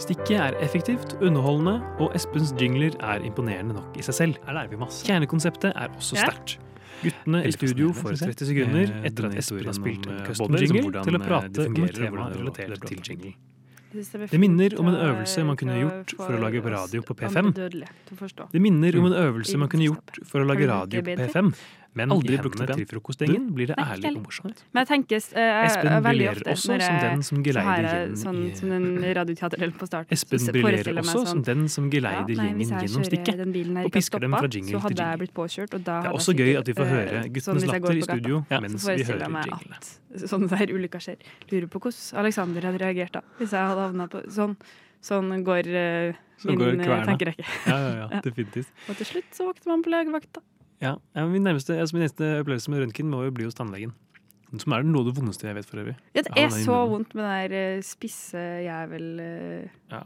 Stikket 0.00 0.38
er 0.40 0.56
effektivt, 0.64 1.12
underholdende, 1.20 1.76
og 2.00 2.14
Espens 2.16 2.54
jingler 2.60 2.94
er 3.04 3.20
imponerende 3.28 3.76
nok 3.76 3.98
i 4.00 4.04
seg 4.06 4.16
selv. 4.16 4.38
Her 4.46 4.56
lærer 4.56 4.72
vi 4.72 4.80
masse. 4.80 5.04
Kjernekonseptet 5.08 5.74
er 5.76 5.92
også 5.92 6.16
Ja. 6.16 6.30
sterkt. 6.30 6.56
Guttene 7.00 7.44
i 7.48 7.52
studio 7.52 7.92
får 7.96 8.16
30 8.20 8.46
sekunder 8.48 8.90
etter 9.08 9.28
at 9.28 9.36
Espen 9.40 9.64
har 9.64 9.76
spilt 9.76 10.06
en 10.06 10.18
eh, 10.18 10.26
custom 10.26 10.56
jingle 10.56 11.04
til 11.04 11.16
å 11.16 11.20
eh, 11.20 11.26
prate 11.28 11.66
om 11.66 11.84
et 11.84 11.94
tema 11.96 12.28
relatert 12.32 12.80
til 12.84 12.96
jinglen. 12.96 13.08
jingle. 13.08 13.49
Det 13.90 14.38
minner 14.38 14.78
om 14.78 14.86
en 14.88 14.94
øvelse 14.94 15.44
man 15.44 15.56
kunne 15.56 15.74
gjort 15.80 16.14
for 16.16 16.30
å 16.36 16.40
lage 16.40 16.62
radio 16.62 17.02
på 17.02 17.14
P5. 17.18 17.36
andre 17.38 17.52
dødelige 17.52 17.88
til 18.06 18.16
å 18.16 18.20
forstå. 18.20 18.50
Det 18.52 18.60
minner 18.62 18.96
om 18.98 19.06
en 19.06 19.12
Mm. 19.12 19.24
øvelse 19.26 19.58
man 19.58 19.68
kunne 19.68 19.84
gjort 19.88 20.18
for 20.26 20.40
å 20.40 20.46
lage 20.46 20.66
radio 20.68 21.02
på? 21.02 21.16
P5. 21.18 21.54
Men 21.98 22.12
Aldri 22.14 22.34
i 22.34 22.38
hendene 22.38 22.66
til 22.78 22.86
frokostgjengen 22.86 23.46
blir 23.54 23.66
det 23.66 23.76
ærlig 23.82 24.10
og 24.14 24.22
morsomt. 24.22 24.60
Men 24.72 24.84
jeg 24.84 24.88
tenker 24.92 25.16
uh, 25.34 25.64
Espen 25.66 25.96
briljerer 26.04 26.38
ofte 26.38 26.52
også 26.54 26.68
som 26.70 26.78
jeg- 26.78 27.02
den 27.10 27.22
som 27.26 27.42
geleider 27.42 27.88
gjengen 27.90 28.16
sånn, 28.20 28.38
i- 28.46 28.54
Som 28.54 28.68
på 29.80 29.86
starten. 29.90 30.12
Espen 30.14 30.38
så 30.38 30.52
briljerer 30.52 30.70
forestiller 30.70 31.00
jeg 31.02 31.04
meg 31.04 31.04
som 31.10 31.26
sånn, 31.26 31.42
den 31.44 31.68
som 31.68 31.84
ja, 31.84 31.90
geleider 31.96 32.36
nei, 32.36 32.46
gjengen 32.46 32.68
gjennom 32.84 33.04
stikket. 33.10 33.84
Og 33.84 33.90
pisker 33.92 34.20
dem 34.20 34.30
fra 34.30 34.48
jingle 34.48 34.70
til 34.70 34.96
jingle. 34.96 35.34
påkjørt. 35.34 35.70
Det 35.70 35.88
er 35.88 36.12
også 36.14 36.32
gøy 36.38 36.58
at 36.60 36.66
vi 36.70 36.72
får 36.78 36.86
eh, 36.86 36.94
høre 36.94 37.10
sånn 37.10 37.32
guttenes 37.32 37.64
går 37.64 37.72
latter 37.74 37.96
i 37.96 38.02
studio 38.06 38.44
så 38.50 38.60
mens 38.60 38.86
vi 38.86 39.02
hører 39.02 39.26
jinglene. 39.50 39.78
sånne 40.30 40.48
der 40.58 40.66
ulykker 40.76 41.00
skjer. 41.00 41.16
Lurer 41.50 41.66
på 41.66 41.80
hvordan 41.80 42.18
Alexander 42.22 42.60
hadde 42.70 42.78
reagert 42.78 43.12
da, 43.12 43.20
hvis 43.40 43.50
jeg 43.50 43.66
hadde 43.66 43.82
havna 43.82 44.06
på 44.08 44.22
sånn. 44.30 44.56
Sånn 45.02 45.42
går 45.44 45.64
uh, 45.66 46.12
Sånn 46.38 46.56
min 46.56 46.80
eh, 46.80 47.04
tankerekke. 47.04 47.44
Ja, 47.66 47.76
ja, 47.76 47.92
ja, 47.96 48.08
Ja. 48.14 48.20
definitivt. 48.20 48.68
Og 48.88 48.96
til 48.96 49.06
slutt 49.06 49.30
så 49.32 49.46
våkner 49.48 49.66
man 49.74 49.82
på 49.82 49.90
legevakta. 49.90 50.40
Ja, 50.80 50.94
ja, 51.14 51.26
min, 51.28 51.42
nærmeste, 51.44 51.76
altså 51.78 51.96
min 51.96 52.06
neste 52.06 52.40
opplevelse 52.40 52.70
med 52.72 52.80
røntgen 52.86 53.10
må 53.12 53.24
jo 53.26 53.30
bli 53.36 53.44
hos 53.48 53.54
tannlegen. 53.58 53.92
Som 54.58 54.72
er 54.74 54.82
noe 54.82 55.04
av 55.04 55.10
det 55.10 55.16
vondeste 55.20 55.46
jeg 55.46 55.54
vet 55.60 55.68
for 55.68 55.78
øvrig. 55.78 55.92
Ja, 56.16 56.22
det 56.26 56.32
er 56.40 56.48
så 56.50 56.78
vondt 56.90 57.12
med 57.14 57.22
den 57.28 57.52
der 57.52 57.82
spisse 57.86 58.40
jævelpinnen 58.64 59.68
Ja. 59.92 60.00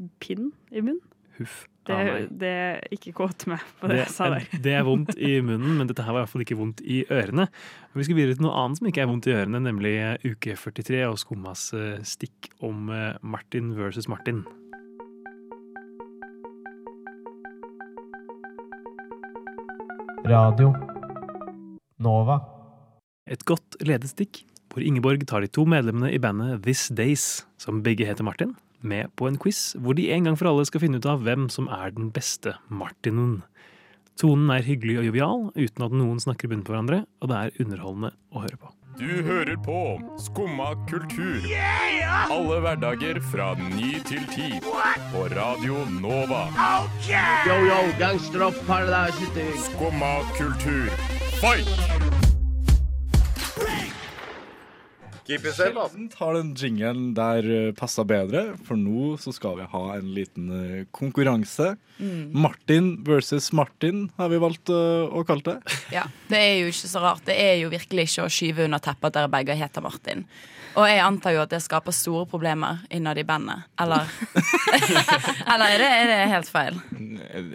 i 0.73 0.81
munnen. 0.85 1.01
Huff. 1.39 1.65
Det, 1.85 1.93
ah, 1.93 2.21
det 2.31 2.49
er 2.49 2.79
Ikke 2.95 3.13
kåt 3.13 3.43
meg 3.51 3.61
på 3.81 3.89
det 3.91 3.97
Det, 3.97 4.05
jeg 4.07 4.13
sa 4.15 4.29
der. 4.31 4.37
er- 4.41 4.61
det 4.63 4.73
er 4.73 4.85
vondt 4.89 5.17
i 5.19 5.41
munnen, 5.45 5.77
men 5.79 5.87
dette 5.87 6.03
her 6.03 6.13
var 6.13 6.21
i 6.21 6.25
hvert 6.25 6.33
fall 6.33 6.45
ikke 6.45 6.57
vondt 6.57 6.81
i 6.81 7.05
ørene. 7.11 7.43
Og 7.93 7.97
vi 8.01 8.05
skal 8.05 8.17
videre 8.17 8.35
til 8.39 8.43
noe 8.47 8.55
annet 8.57 8.79
som 8.79 8.87
ikke 8.89 9.03
er 9.03 9.07
vondt 9.11 9.27
i 9.29 9.35
ørene, 9.35 9.61
nemlig 9.61 9.93
eh, 10.01 10.17
uke 10.33 10.55
43 10.57 11.03
og 11.11 11.19
Skummas 11.21 11.73
eh, 11.75 11.99
stikk 12.03 12.49
om 12.63 12.89
eh, 12.91 13.17
Martin 13.23 13.75
versus 13.77 14.09
Martin. 14.09 14.45
Radio 20.25 20.71
Nova. 22.01 22.39
Et 23.29 23.43
godt 23.45 23.77
ledestikk 23.85 24.39
hvor 24.73 24.81
Ingeborg 24.81 25.21
tar 25.29 25.45
de 25.45 25.51
to 25.53 25.67
medlemmene 25.69 26.09
i 26.17 26.21
bandet 26.21 26.63
This 26.65 26.87
Days, 26.89 27.45
som 27.61 27.83
begge 27.85 28.07
heter 28.09 28.25
Martin, 28.25 28.55
med 28.81 29.13
på 29.21 29.29
en 29.29 29.37
quiz 29.37 29.75
hvor 29.77 29.93
de 29.99 30.09
en 30.17 30.25
gang 30.25 30.39
for 30.41 30.49
alle 30.49 30.65
skal 30.65 30.81
finne 30.81 30.97
ut 30.97 31.09
av 31.11 31.21
hvem 31.27 31.51
som 31.53 31.69
er 31.69 31.93
den 31.93 32.09
beste 32.15 32.57
Martinen. 32.73 33.43
Tonen 34.17 34.49
er 34.55 34.65
hyggelig 34.65 35.03
og 35.03 35.11
jovial, 35.11 35.45
uten 35.61 35.89
at 35.91 35.99
noen 36.01 36.25
snakker 36.25 36.49
i 36.49 36.55
bunnen 36.55 36.65
på 36.65 36.73
hverandre, 36.73 37.03
og 37.21 37.29
det 37.29 37.43
er 37.43 37.61
underholdende 37.67 38.15
å 38.33 38.47
høre 38.47 38.63
på. 38.65 38.73
Du 38.99 39.23
hører 39.23 39.57
på 39.57 40.01
Skumma 40.19 40.75
kultur. 40.91 41.43
Alle 42.31 42.61
hverdager 42.63 43.19
fra 43.33 43.55
ny 43.59 43.99
til 44.07 44.23
ti. 44.31 44.61
På 45.13 45.27
Radio 45.35 45.83
Nova. 46.01 46.45
Yo, 47.49 47.59
yo, 47.67 47.81
gangsteropp, 47.99 48.55
paradise, 48.67 49.49
Skumma 49.67 50.15
kultur, 50.39 50.91
fight! 51.41 52.14
Sjelden 55.25 56.11
har 56.19 56.35
den 56.37 56.51
jingelen 56.59 57.15
der 57.17 57.47
uh, 57.49 57.73
passa 57.77 58.05
bedre, 58.05 58.43
for 58.67 58.77
nå 58.77 59.15
så 59.21 59.33
skal 59.33 59.57
vi 59.63 59.69
ha 59.73 59.83
en 59.97 60.11
liten 60.17 60.51
eh, 60.53 60.83
konkurranse. 60.93 61.75
Mm. 61.97 62.35
Martin 62.45 62.91
versus 63.07 63.53
Martin 63.57 64.11
har 64.19 64.29
vi 64.29 64.41
valgt 64.43 64.69
eh, 64.69 65.07
å 65.09 65.25
kalle 65.25 65.47
det. 65.47 65.77
Ja, 65.97 66.05
Det 66.29 66.41
er 66.41 66.59
jo 66.61 66.73
ikke 66.73 66.91
så 66.91 67.01
rart. 67.05 67.25
Det 67.25 67.37
er 67.41 67.57
jo 67.63 67.71
virkelig 67.73 68.11
ikke 68.11 68.27
å 68.27 68.33
skyve 68.33 68.67
under 68.67 68.83
teppet 68.85 69.09
at 69.13 69.17
dere 69.17 69.33
begge 69.33 69.57
heter 69.57 69.85
Martin. 69.85 70.27
Og 70.75 70.89
jeg 70.91 71.01
antar 71.05 71.37
jo 71.37 71.43
at 71.45 71.53
det 71.55 71.61
skaper 71.63 71.95
store 71.95 72.27
problemer 72.27 72.83
innad 72.93 73.19
i 73.21 73.25
bandet. 73.25 73.65
Eller 73.81 74.11
Eller 75.55 75.69
er 75.71 75.79
det, 75.79 75.91
er 75.91 76.11
det 76.11 76.19
helt 76.35 76.51
feil? 76.51 76.81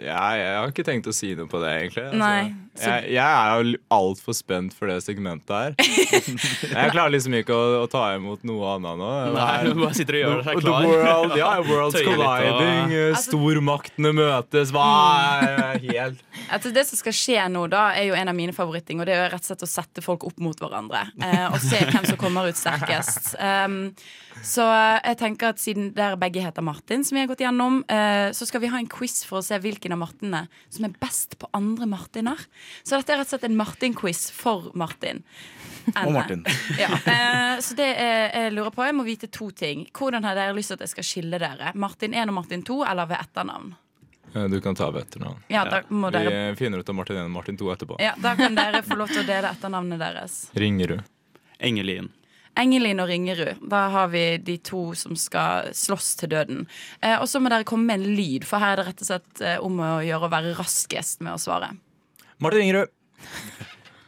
Ja, 0.00 0.24
jeg 0.40 0.54
har 0.56 0.72
ikke 0.72 0.86
tenkt 0.88 1.10
å 1.10 1.14
si 1.14 1.34
noe 1.38 1.50
på 1.50 1.60
det, 1.62 1.74
egentlig. 1.82 2.06
Altså, 2.08 2.22
Nei, 2.24 2.69
jeg, 2.82 3.12
jeg 3.14 3.24
er 3.24 3.64
jo 3.64 3.78
altfor 3.94 4.36
spent 4.36 4.74
for 4.76 4.90
det 4.90 4.98
segmentet 5.04 5.52
her. 5.52 5.76
jeg 6.76 6.92
klarer 6.94 7.12
liksom 7.14 7.36
ikke 7.40 7.56
å, 7.56 7.82
å 7.84 7.88
ta 7.90 8.06
imot 8.16 8.44
noe 8.48 8.74
annet 8.76 9.00
nå. 9.00 9.10
Nei, 9.36 9.50
du 9.66 9.72
bare 9.80 9.96
sitter 9.98 10.18
og 10.18 10.24
gjør 10.24 10.42
deg 10.48 10.64
The 10.64 10.74
world, 10.74 11.36
ja, 11.38 11.50
world's 11.70 11.98
colliding, 11.98 12.94
eh, 12.94 13.10
Altså- 13.10 13.30
stormaktene 13.30 14.14
møtes, 14.16 14.74
hva 14.74 14.88
er 15.44 15.80
helt 15.84 16.26
Altså, 16.50 16.72
det 16.74 16.82
som 16.88 16.98
skal 16.98 17.14
skje 17.14 17.42
nå, 17.52 17.66
da, 17.70 17.90
er 17.94 18.08
jo 18.08 18.16
en 18.18 18.30
av 18.30 18.34
mine 18.34 18.54
favoritting. 18.54 19.00
Og 19.00 19.06
det 19.06 19.14
er 19.14 19.20
jo 19.22 19.28
rett 19.34 19.44
og 19.44 19.50
slett 19.52 19.66
å 19.66 19.70
sette 19.70 20.02
folk 20.04 20.24
opp 20.26 20.40
mot 20.42 20.58
hverandre. 20.58 21.04
Eh, 21.22 21.46
og 21.46 21.60
se 21.62 21.78
hvem 21.78 22.08
som 22.08 22.18
kommer 22.20 22.48
ut 22.50 22.58
sterkest. 22.58 23.34
Um, 23.38 23.92
så 24.54 24.66
jeg 24.66 25.18
tenker 25.20 25.52
at 25.52 25.62
siden 25.62 25.92
dere 25.94 26.18
begge 26.20 26.42
heter 26.42 26.64
Martin, 26.66 27.04
som 27.06 27.16
vi 27.16 27.22
har 27.22 27.30
gått 27.30 27.44
gjennom, 27.44 27.82
eh, 27.92 28.30
så 28.36 28.48
skal 28.48 28.64
vi 28.64 28.72
ha 28.72 28.80
en 28.80 28.90
quiz 28.90 29.20
for 29.28 29.40
å 29.40 29.46
se 29.46 29.58
hvilken 29.62 29.94
av 29.94 30.02
Martinene 30.02 30.46
som 30.72 30.88
er 30.88 30.96
best 31.02 31.38
på 31.40 31.50
andre 31.56 31.86
Martiner. 31.90 32.42
Så 32.82 32.96
dette 32.98 33.12
er 33.14 33.20
rett 33.22 33.28
og 33.28 33.34
slett 33.34 33.44
en 33.50 33.56
Martin-quiz 33.58 34.30
for 34.32 34.70
Martin. 34.74 35.22
Og 35.96 36.12
Martin. 36.12 36.42
Ja, 36.78 36.90
eh, 36.92 37.60
så 37.64 37.74
det 37.78 37.86
jeg, 37.96 38.30
jeg 38.34 38.52
lurer 38.54 38.70
på, 38.74 38.84
jeg 38.86 38.94
må 38.98 39.04
vite 39.06 39.30
to 39.32 39.50
ting. 39.50 39.86
Hvordan 39.96 40.24
har 40.28 40.34
dere 40.38 40.54
lyst 40.54 40.68
til 40.72 40.78
at 40.78 40.84
jeg 40.86 40.92
skal 40.94 41.06
skille 41.08 41.40
dere? 41.40 41.72
Martin 41.74 42.12
1 42.14 42.28
og 42.28 42.36
Martin 42.36 42.62
2, 42.68 42.82
eller 42.90 43.08
ved 43.10 43.16
etternavn? 43.24 43.72
Eh, 44.34 44.46
Du 44.52 44.60
kan 44.60 44.76
ta 44.78 44.90
ved 44.94 45.06
etternavn. 45.08 45.40
Ja, 45.50 45.64
da 45.64 45.82
må 45.90 46.10
Vi 46.12 46.18
dere- 46.18 46.54
finner 46.56 46.78
ut 46.84 46.88
av 46.88 46.94
Martin 46.94 47.16
1 47.16 47.24
og 47.24 47.30
Martin 47.38 47.56
2 47.56 47.72
etterpå. 47.74 47.96
Ja, 48.00 48.12
Da 48.20 48.36
kan 48.36 48.54
dere 48.54 48.82
få 48.86 48.96
lov 49.00 49.08
til 49.08 49.24
å 49.24 49.26
dele 49.26 49.50
etternavnet 49.50 49.98
deres. 49.98 50.50
Ringerud. 50.54 51.02
Engelin. 51.60 52.10
Engelin 52.60 53.00
og 53.00 53.08
Ringerud. 53.08 53.60
Da 53.70 53.88
har 53.94 54.08
vi 54.12 54.36
de 54.38 54.56
to 54.58 54.92
som 54.98 55.14
skal 55.16 55.70
slåss 55.72 56.16
til 56.20 56.28
døden. 56.28 56.66
Eh, 57.02 57.16
og 57.20 57.26
så 57.30 57.40
må 57.40 57.48
dere 57.48 57.64
komme 57.64 57.86
med 57.86 58.00
en 58.02 58.16
lyd, 58.16 58.44
for 58.44 58.58
her 58.62 58.72
er 58.74 58.76
det 58.82 58.86
rett 58.90 59.02
og 59.04 59.06
slett 59.10 59.40
eh, 59.40 59.58
om 59.64 59.78
å 59.80 59.90
gjøre 60.04 60.28
å 60.28 60.30
være 60.32 60.54
raskest 60.58 61.20
med 61.24 61.32
å 61.34 61.40
svare. 61.40 61.72
Martin 62.40 62.64
Ingerud. 62.66 62.88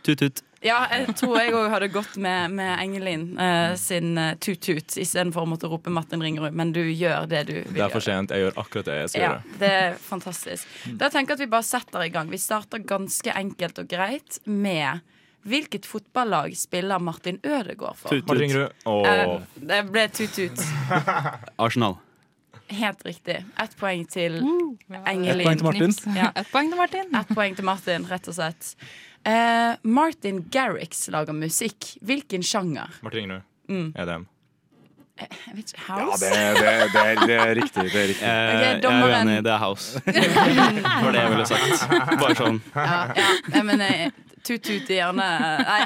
Tut-tut. 0.02 0.42
Ja, 0.62 0.84
jeg 0.92 1.16
tror 1.18 1.40
jeg 1.40 1.54
òg 1.58 1.72
hadde 1.72 1.88
gått 1.90 2.14
med, 2.22 2.52
med 2.54 2.70
Engelin 2.78 3.24
eh, 3.40 3.72
sin 3.80 4.12
uh, 4.14 4.28
tut-tut 4.38 4.94
istedenfor 5.02 5.42
å 5.42 5.50
måtte 5.50 5.66
rope 5.70 5.90
Martin 5.90 6.22
Ringerud, 6.22 6.54
men 6.54 6.70
du 6.74 6.80
gjør 6.84 7.26
det 7.30 7.40
du 7.48 7.54
vil 7.56 7.80
Det 7.80 7.82
er 7.88 7.90
for 7.90 8.04
sent. 8.04 8.30
Jeg 8.30 8.44
gjør 8.46 8.60
akkurat 8.62 8.86
det 8.86 8.98
jeg 9.00 9.10
skal 9.12 9.24
Ja, 9.24 9.30
gjøre. 9.32 9.56
det 9.58 9.72
er 9.80 9.96
fantastisk. 10.06 10.76
Da 11.00 11.10
tenker 11.10 11.34
jeg 11.34 11.40
at 11.40 11.44
vi 11.44 11.50
bare 11.56 11.66
setter 11.66 12.06
i 12.06 12.12
gang. 12.14 12.30
Vi 12.30 12.38
starter 12.38 12.84
ganske 12.86 13.34
enkelt 13.42 13.82
og 13.82 13.90
greit 13.90 14.38
med 14.46 15.02
Hvilket 15.42 15.88
fotballag 15.90 16.52
spiller 16.54 17.02
Martin 17.02 17.40
Ødegaard 17.42 17.98
for? 17.98 18.14
Tut-tut. 18.14 18.28
Martin 18.30 18.52
Grø. 18.54 18.68
Eh, 19.10 19.32
det 19.58 19.80
ble 19.90 20.04
tut-tut. 20.14 20.62
Arsenal. 21.58 21.96
Helt 22.72 23.04
riktig. 23.06 23.38
Ett 23.60 23.76
poeng 23.76 24.04
til 24.08 24.38
Ett 24.40 25.08
Engelin. 25.12 25.44
poeng 25.46 25.58
til 25.60 25.66
Martin. 25.68 25.94
Ja. 26.16 26.30
Ett 26.40 26.50
poeng 26.52 26.70
til 26.72 26.78
Martin. 26.80 27.14
Ett 27.20 27.32
poeng 27.36 27.56
til 27.58 27.66
Martin, 27.68 28.06
rett 28.10 28.28
og 28.32 28.36
slett. 28.38 28.74
Uh, 29.28 29.76
Martin 29.86 30.40
Garrix 30.50 31.04
lager 31.12 31.36
musikk. 31.36 31.92
Hvilken 32.02 32.42
sjanger? 32.42 32.90
Martin 33.04 33.26
Ingerø. 33.26 33.42
Mm. 33.70 33.90
EDM. 33.94 34.24
Jeg 35.22 35.54
vet 35.54 35.68
ikke, 35.70 35.82
Ja, 35.86 36.06
det, 36.18 36.30
det, 36.32 36.70
det, 36.92 37.02
er, 37.02 37.20
det 37.28 37.34
er 37.36 37.50
riktig. 37.54 37.82
Det 37.92 38.00
er 38.00 38.08
riktig. 38.10 38.26
Eh, 38.26 38.52
Ok, 38.52 38.62
jeg 38.62 38.78
er 38.88 39.04
uenig, 39.06 39.36
det 39.46 39.52
er 39.52 39.60
house. 39.60 40.00
Det 40.06 40.24
var 40.32 41.12
det 41.14 41.20
jeg 41.20 41.30
ville 41.34 41.46
sagt. 41.46 41.84
Bare 42.22 42.36
sånn. 42.38 42.58
Ja, 42.74 42.96
ja. 43.20 43.26
Nei, 43.52 43.62
men 43.68 43.84
eh, 43.86 44.06
tut-tut 44.42 44.90
i 44.90 44.96
hjernen. 44.96 45.22
Nei, 45.68 45.78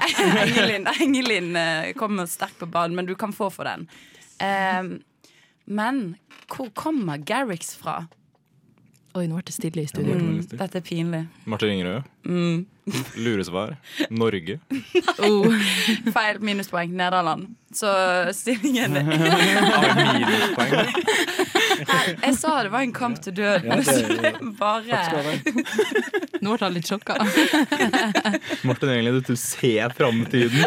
Engelin, 0.46 0.88
Engelin 1.02 1.50
eh, 1.60 1.90
kommer 1.98 2.30
sterkt 2.30 2.56
på 2.62 2.70
banen, 2.70 2.96
men 2.96 3.10
du 3.10 3.12
kan 3.18 3.34
få 3.36 3.50
for 3.52 3.68
den. 3.68 3.84
Eh, 4.40 4.80
men 5.66 6.16
hvor 6.52 6.70
kommer 6.74 7.18
Garrix 7.18 7.74
fra? 7.76 8.06
Oi, 9.16 9.24
nå 9.30 9.38
ble 9.38 9.46
det 9.48 9.54
stille 9.56 9.80
i 9.82 9.88
studio. 9.88 10.14
Mm, 10.20 10.42
dette 10.60 10.76
er 10.76 10.84
pinlig. 10.84 11.22
Martin 11.48 11.70
Ingerø. 11.72 12.02
Mm. 12.28 12.66
Luresvar. 13.24 13.76
Norge. 14.10 14.58
Oh, 15.26 15.48
feil 16.12 16.36
minuspoeng. 16.44 16.92
Nederland. 16.92 17.54
Så 17.74 17.88
stillingen 18.36 18.92
minuspoeng, 19.00 20.74
Nei, 20.76 20.84
Jeg 21.84 22.34
sa 22.38 22.62
det 22.64 22.70
var 22.72 22.84
en 22.84 22.92
kamp 22.94 23.20
til 23.24 23.34
døden. 23.36 23.68
Ja, 23.68 23.76
det- 23.80 24.40
bare 24.60 25.00
Nå 26.42 26.54
ble 26.54 26.62
han 26.66 26.74
litt 26.76 26.88
sjokka. 26.88 27.16
Martin 28.68 28.92
egentlig 28.92 29.24
du 29.26 29.36
ser 29.40 29.92
framtiden. 29.96 30.64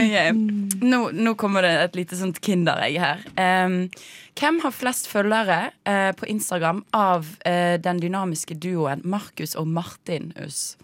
okay. 0.00 0.32
Nå, 0.80 1.00
nå 1.16 1.34
kommer 1.40 1.66
det 1.66 1.72
et 1.88 1.98
lite 1.98 2.18
sånt 2.18 2.40
kinderegg 2.44 2.98
her. 3.02 3.24
Um, 3.40 3.82
hvem 4.38 4.60
har 4.62 4.72
flest 4.76 5.08
følgere 5.10 5.60
uh, 5.88 6.10
på 6.16 6.28
Instagram 6.30 6.84
av 6.96 7.26
uh, 7.44 7.76
den 7.82 8.00
dynamiske 8.04 8.54
duoen 8.62 9.02
Markus 9.04 9.56
og 9.58 9.68
Martinus? 9.68 10.76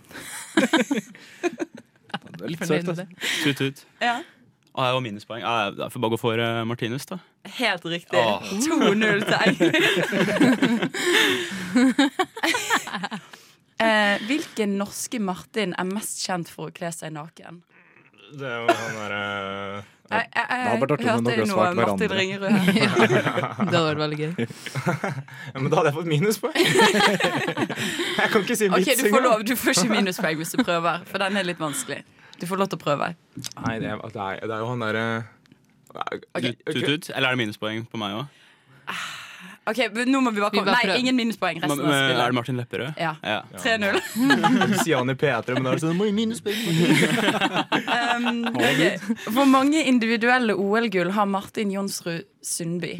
Det 2.36 2.44
er 2.44 2.52
litt 2.52 2.66
søkt, 2.68 2.90
altså. 2.92 3.06
Tut-tut. 3.44 3.84
Ja. 4.02 4.18
Og 4.76 4.84
jeg 4.84 4.92
var 4.92 5.00
minuspoeng. 5.00 5.40
Ja, 5.40 5.70
jeg 5.72 5.88
får 5.92 6.00
bare 6.04 6.10
gå 6.12 6.16
for 6.20 6.36
eh, 6.42 6.64
Martinus, 6.68 7.06
da. 7.08 7.16
Helt 7.56 7.84
riktig. 7.88 8.20
Åh. 8.20 8.42
2-0 8.60 9.24
til 9.24 9.36
Eivind. 9.40 9.72
eh, 13.86 14.16
hvilken 14.28 14.76
norske 14.76 15.16
Martin 15.22 15.72
er 15.80 15.86
mest 15.88 16.20
kjent 16.26 16.48
for 16.52 16.66
å 16.68 16.72
kle 16.76 16.90
seg 16.92 17.12
naken? 17.16 17.62
Det 18.36 18.44
er 18.44 18.56
jo 18.58 18.66
han 18.74 18.94
derre 18.98 19.20
Jeg, 20.10 20.10
jeg, 20.10 20.26
jeg, 20.34 20.42
artig 20.82 20.92
om 20.92 20.98
hørte 21.06 21.32
jo 21.38 21.44
noe 21.46 21.54
svart 21.54 21.76
Martin. 21.78 22.10
Ringerud. 22.18 22.50
Det 22.50 22.54
hadde 23.64 23.86
vært 23.86 24.00
veldig 24.02 24.18
gøy. 24.20 24.32
Ja, 25.54 25.58
men 25.62 25.68
da 25.72 25.76
hadde 25.78 25.88
jeg 25.88 25.96
fått 25.96 26.10
minuspoeng. 26.10 26.64
Jeg 28.16 28.28
kan 28.32 28.40
ikke 28.44 28.56
si 28.58 28.66
vits 28.68 29.00
du 29.00 29.08
får 29.08 29.22
lov, 29.24 29.40
du 29.46 29.56
får 29.56 29.70
ikke 29.72 29.88
minuspoeng 29.94 30.36
hvis 30.42 30.52
du 30.52 30.58
prøver, 30.60 31.00
for 31.08 31.16
den 31.22 31.36
er 31.40 31.44
litt 31.48 31.60
vanskelig. 31.62 32.00
Du 32.40 32.46
får 32.48 32.60
lov 32.60 32.68
til 32.72 32.78
å 32.78 32.82
prøve. 32.82 33.12
Nei, 33.64 33.76
det 33.80 33.92
er, 33.92 34.00
det 34.02 34.22
er, 34.22 34.42
det 34.44 34.52
er 34.52 34.64
jo 34.64 34.72
han 34.72 34.84
derre 34.84 35.06
Tut-tut. 35.96 37.10
Eller 37.14 37.30
er 37.30 37.36
det 37.36 37.40
minuspoeng 37.40 37.86
på 37.88 38.00
meg 38.00 38.18
òg? 38.18 38.26
Ok, 39.66 39.80
Nå 40.06 40.20
må 40.22 40.30
vi 40.30 40.40
bare 40.40 40.52
Vi 40.52 40.60
komme 40.60 40.70
bare 40.70 40.92
Nei, 40.92 40.98
ingen 41.02 41.16
minuspoeng. 41.18 41.58
Resten 41.62 41.80
av 41.82 41.94
Er 41.94 42.12
det. 42.14 42.34
Martin 42.36 42.60
Lepperød? 42.60 43.00
Ja. 43.02 43.16
ja. 43.22 43.40
3-0. 43.58 43.98
Du 44.70 44.76
sier 44.84 45.00
han 45.00 45.10
i 45.10 45.16
P3, 45.18 45.56
men 45.56 45.66
da 45.66 45.72
er 45.72 45.80
det 45.80 45.82
sånn 45.82 45.98
«Må 45.98 46.06
minuspoeng. 46.14 46.60
Um, 47.96 48.46
ok. 48.48 49.02
Hvor 49.34 49.48
mange 49.48 49.82
individuelle 49.88 50.54
OL-gull 50.56 51.10
har 51.16 51.26
Martin 51.28 51.72
Jonsrud 51.74 52.24
Sundby? 52.44 52.94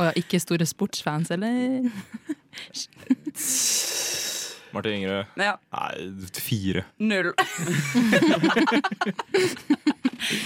Og 0.00 0.18
ikke 0.18 0.40
store 0.42 0.66
sportsfans, 0.66 1.30
eller? 1.34 1.86
Martin 4.74 4.92
Ingerød. 4.98 5.24
Ja. 5.40 5.54
Nei, 5.72 5.94
fire. 6.42 6.82
Null. 6.98 7.32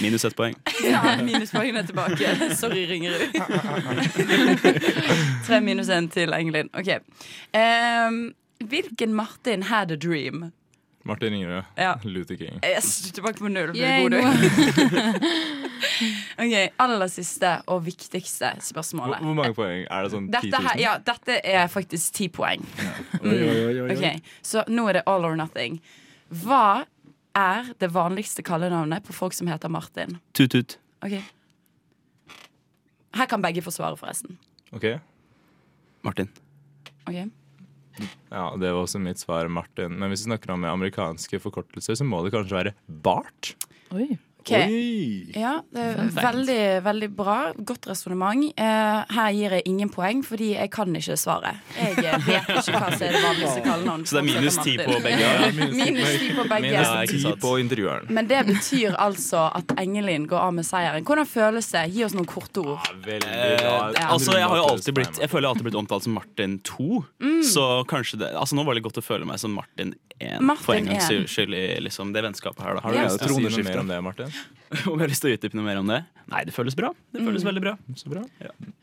Minus 0.01 0.25
ett 0.25 0.35
poeng. 0.35 0.55
Ja, 0.83 1.17
minuspoengene 1.23 1.79
er 1.79 1.83
tilbake. 1.87 2.55
Sorry, 2.55 2.85
Ringerud. 2.89 3.31
Tre 5.47 5.61
minus 5.61 5.89
én 5.89 6.09
til 6.11 6.33
Engelin. 6.35 6.69
Ok. 6.73 6.87
Um, 7.55 8.33
hvilken 8.59 9.13
Martin 9.15 9.63
had 9.63 9.91
a 9.91 9.95
dream? 9.95 10.51
Martin 11.07 11.31
Ingerød. 11.33 11.63
Ja. 11.77 11.93
Luther 12.03 12.35
King. 12.35 12.59
Yes, 12.65 13.01
du 13.01 13.07
er 13.09 13.13
tilbake 13.13 13.39
på 13.39 13.47
null. 13.47 13.71
Yay, 13.77 14.01
god, 14.03 14.11
du. 14.11 14.17
ok, 16.43 16.55
Aller 16.83 17.07
siste 17.11 17.53
og 17.71 17.85
viktigste 17.85 18.49
spørsmålet. 18.61 19.17
hvor 19.23 19.33
mange 19.37 19.53
poeng? 19.55 19.85
Er 19.87 20.03
det 20.03 20.11
sånn 20.11 20.27
10 20.27 20.31
Dette, 20.35 20.59
000? 20.59 20.67
her, 20.67 20.75
ja, 20.83 20.97
dette 21.07 21.37
er 21.47 21.67
faktisk 21.71 22.11
ti 22.19 22.27
poeng. 22.27 22.59
Ja. 22.83 22.91
oi, 23.23 23.39
oi, 23.39 23.63
oi, 23.63 23.79
oi. 23.85 23.89
Ok, 23.95 24.05
Så 24.43 24.63
nå 24.67 24.89
er 24.91 24.93
det 24.99 25.03
all 25.07 25.23
or 25.25 25.35
nothing. 25.39 25.79
Hva 26.43 26.83
er 27.39 27.71
det 27.79 27.89
vanligste 27.95 28.43
kallenavnet 28.45 29.03
på 29.07 29.13
folk 29.15 29.33
som 29.37 29.47
heter 29.47 29.69
Martin? 29.71 30.19
Tut-tut. 30.35 30.75
Okay. 31.05 31.23
Her 33.15 33.25
kan 33.31 33.41
begge 33.41 33.63
få 33.65 33.71
svare, 33.73 33.95
forresten. 33.97 34.35
Ok. 34.75 34.85
Martin. 36.03 36.27
Ok 37.07 37.29
Ja, 38.29 38.45
det 38.59 38.71
var 38.71 38.83
også 38.83 39.01
mitt 39.01 39.21
svar, 39.21 39.49
Martin. 39.51 39.97
Men 39.99 40.11
hvis 40.11 40.23
vi 40.25 40.31
snakker 40.31 40.53
om 40.55 40.65
amerikanske 40.69 41.41
forkortelser, 41.43 41.97
så 41.99 42.07
må 42.07 42.21
det 42.25 42.33
kanskje 42.35 42.57
være 42.59 42.75
Bart. 42.87 43.53
Oi. 43.95 44.13
Ok. 44.49 45.35
Ja, 45.37 45.53
det 45.73 45.83
er 45.83 46.09
veldig, 46.15 46.59
veldig 46.85 47.09
bra. 47.15 47.37
Godt 47.65 47.87
resonnement. 47.89 48.53
Eh, 48.57 49.03
her 49.15 49.29
gir 49.35 49.55
jeg 49.57 49.63
ingen 49.69 49.89
poeng, 49.93 50.23
fordi 50.25 50.53
jeg 50.55 50.71
kan 50.73 50.93
ikke 50.95 51.17
svaret. 51.19 51.59
Jeg 51.77 51.97
eh, 52.03 52.17
vet 52.27 52.49
ikke 52.49 52.79
hva 52.79 52.89
som 52.95 53.05
er 53.07 53.13
det 53.15 53.21
vanligste 53.23 53.63
kallenavn. 53.69 54.05
Så 54.09 54.15
det 54.17 54.21
er 54.23 54.27
minus 54.29 54.57
ti 54.63 54.75
på 54.79 54.97
begge? 55.03 55.19
Ja, 55.19 55.51
minus 55.53 56.13
ti 56.19 56.31
på 56.37 56.47
begge. 56.49 56.71
Minus 56.73 57.11
ti 57.13 57.33
på 57.45 57.53
intervjueren. 57.63 58.09
Men 58.19 58.27
det 58.31 58.41
betyr 58.49 58.97
altså 58.99 59.45
at 59.55 59.75
Engelin 59.79 60.27
går 60.29 60.39
av 60.49 60.53
med 60.59 60.65
seieren. 60.67 61.05
Hvordan 61.07 61.29
føles 61.29 61.69
det? 61.73 61.85
Gi 61.95 62.03
oss 62.07 62.15
noen 62.17 62.29
korte 62.29 62.63
ord. 62.65 62.89
Veldig 63.05 63.29
Eh, 63.29 63.57
bra. 63.61 64.07
altså, 64.13 64.33
jeg 64.39 64.47
har 64.49 64.57
jo 64.57 64.63
alltid 64.71 64.93
blitt 64.97 65.17
Jeg 65.21 65.29
føler 65.29 65.43
jeg 65.45 65.49
har 65.49 65.55
alltid 65.55 65.65
blitt 65.69 65.77
omtalt 65.79 66.03
som 66.03 66.13
Martin 66.17 66.59
2. 66.65 67.03
Mm. 67.23 67.41
Så 67.45 67.65
kanskje 67.89 68.17
det 68.21 68.29
Altså 68.35 68.55
Nå 68.57 68.63
var 68.67 68.73
det 68.77 68.83
godt 68.85 68.97
å 68.99 69.03
føle 69.05 69.25
meg 69.27 69.39
som 69.41 69.53
Martin 69.55 69.93
1 70.19 70.41
Martin 70.43 70.63
for 70.65 70.75
en 70.75 70.85
gangs 70.89 71.07
skyld 71.31 71.53
i 71.55 71.63
liksom, 71.85 72.09
det 72.15 72.23
vennskapet 72.25 72.59
her. 72.65 72.75
Da. 72.75 72.81
Har 72.83 72.91
du 72.91 72.97
Ja. 72.97 73.05
lyst 73.07 73.21
til 73.21 73.29
å 73.29 73.35
si 73.35 73.39
noe 73.39 73.49
Troneskifte. 73.49 73.69
mer 73.71 73.79
om 73.79 73.87
det, 73.87 73.99
Martin? 74.03 74.33
Om 74.85 74.99
jeg 74.99 75.01
har 75.01 75.09
lyst 75.09 75.23
til 75.25 75.31
å 75.31 75.37
utdype 75.37 75.57
noe 75.57 75.65
mer 75.65 75.79
om 75.81 75.87
det? 75.89 76.03
Nei, 76.29 76.43
det 76.45 76.53
føles 76.53 76.75
bra. 76.77 76.91
Det 77.09 77.23
føles 77.25 77.41
Mm. 77.41 77.47
veldig 77.49 77.61
bra. 77.63 77.71
Så 77.97 78.09
bra. 78.11 78.21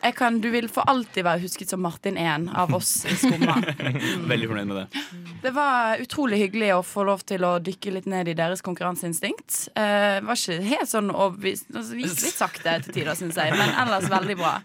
Jeg 0.02 0.14
kan, 0.18 0.40
du 0.42 0.48
vil 0.50 0.66
for 0.72 0.82
alltid 0.90 1.22
være 1.22 1.44
husket 1.44 1.70
som 1.70 1.78
Martin 1.84 2.16
1 2.18 2.48
av 2.58 2.74
oss 2.74 3.04
i 3.06 3.14
Skumma. 3.14 3.54
Veldig 4.32 4.48
fornøyd 4.50 4.66
med 4.66 4.80
det. 4.80 5.02
Det 5.46 5.52
var 5.54 6.00
utrolig 6.02 6.40
hyggelig 6.40 6.72
å 6.74 6.80
få 6.82 7.04
lov 7.06 7.20
til 7.22 7.44
å 7.46 7.52
dykke 7.62 7.92
litt 7.94 8.06
ned 8.10 8.26
i 8.26 8.34
deres 8.34 8.64
konkurranseinstinkt. 8.66 9.68
Uh, 9.78 10.18
var 10.26 10.34
ikke 10.34 10.56
helt 10.66 10.90
sånn 10.90 11.12
overbevist 11.12 11.68
altså, 11.70 11.94
Gikk 12.00 12.24
litt 12.24 12.34
sakte 12.40 12.72
til 12.82 12.96
tider, 12.96 13.12
syns 13.14 13.38
jeg, 13.38 13.52
men 13.54 13.70
ellers 13.84 14.08
veldig 14.10 14.34
bra. 14.40 14.56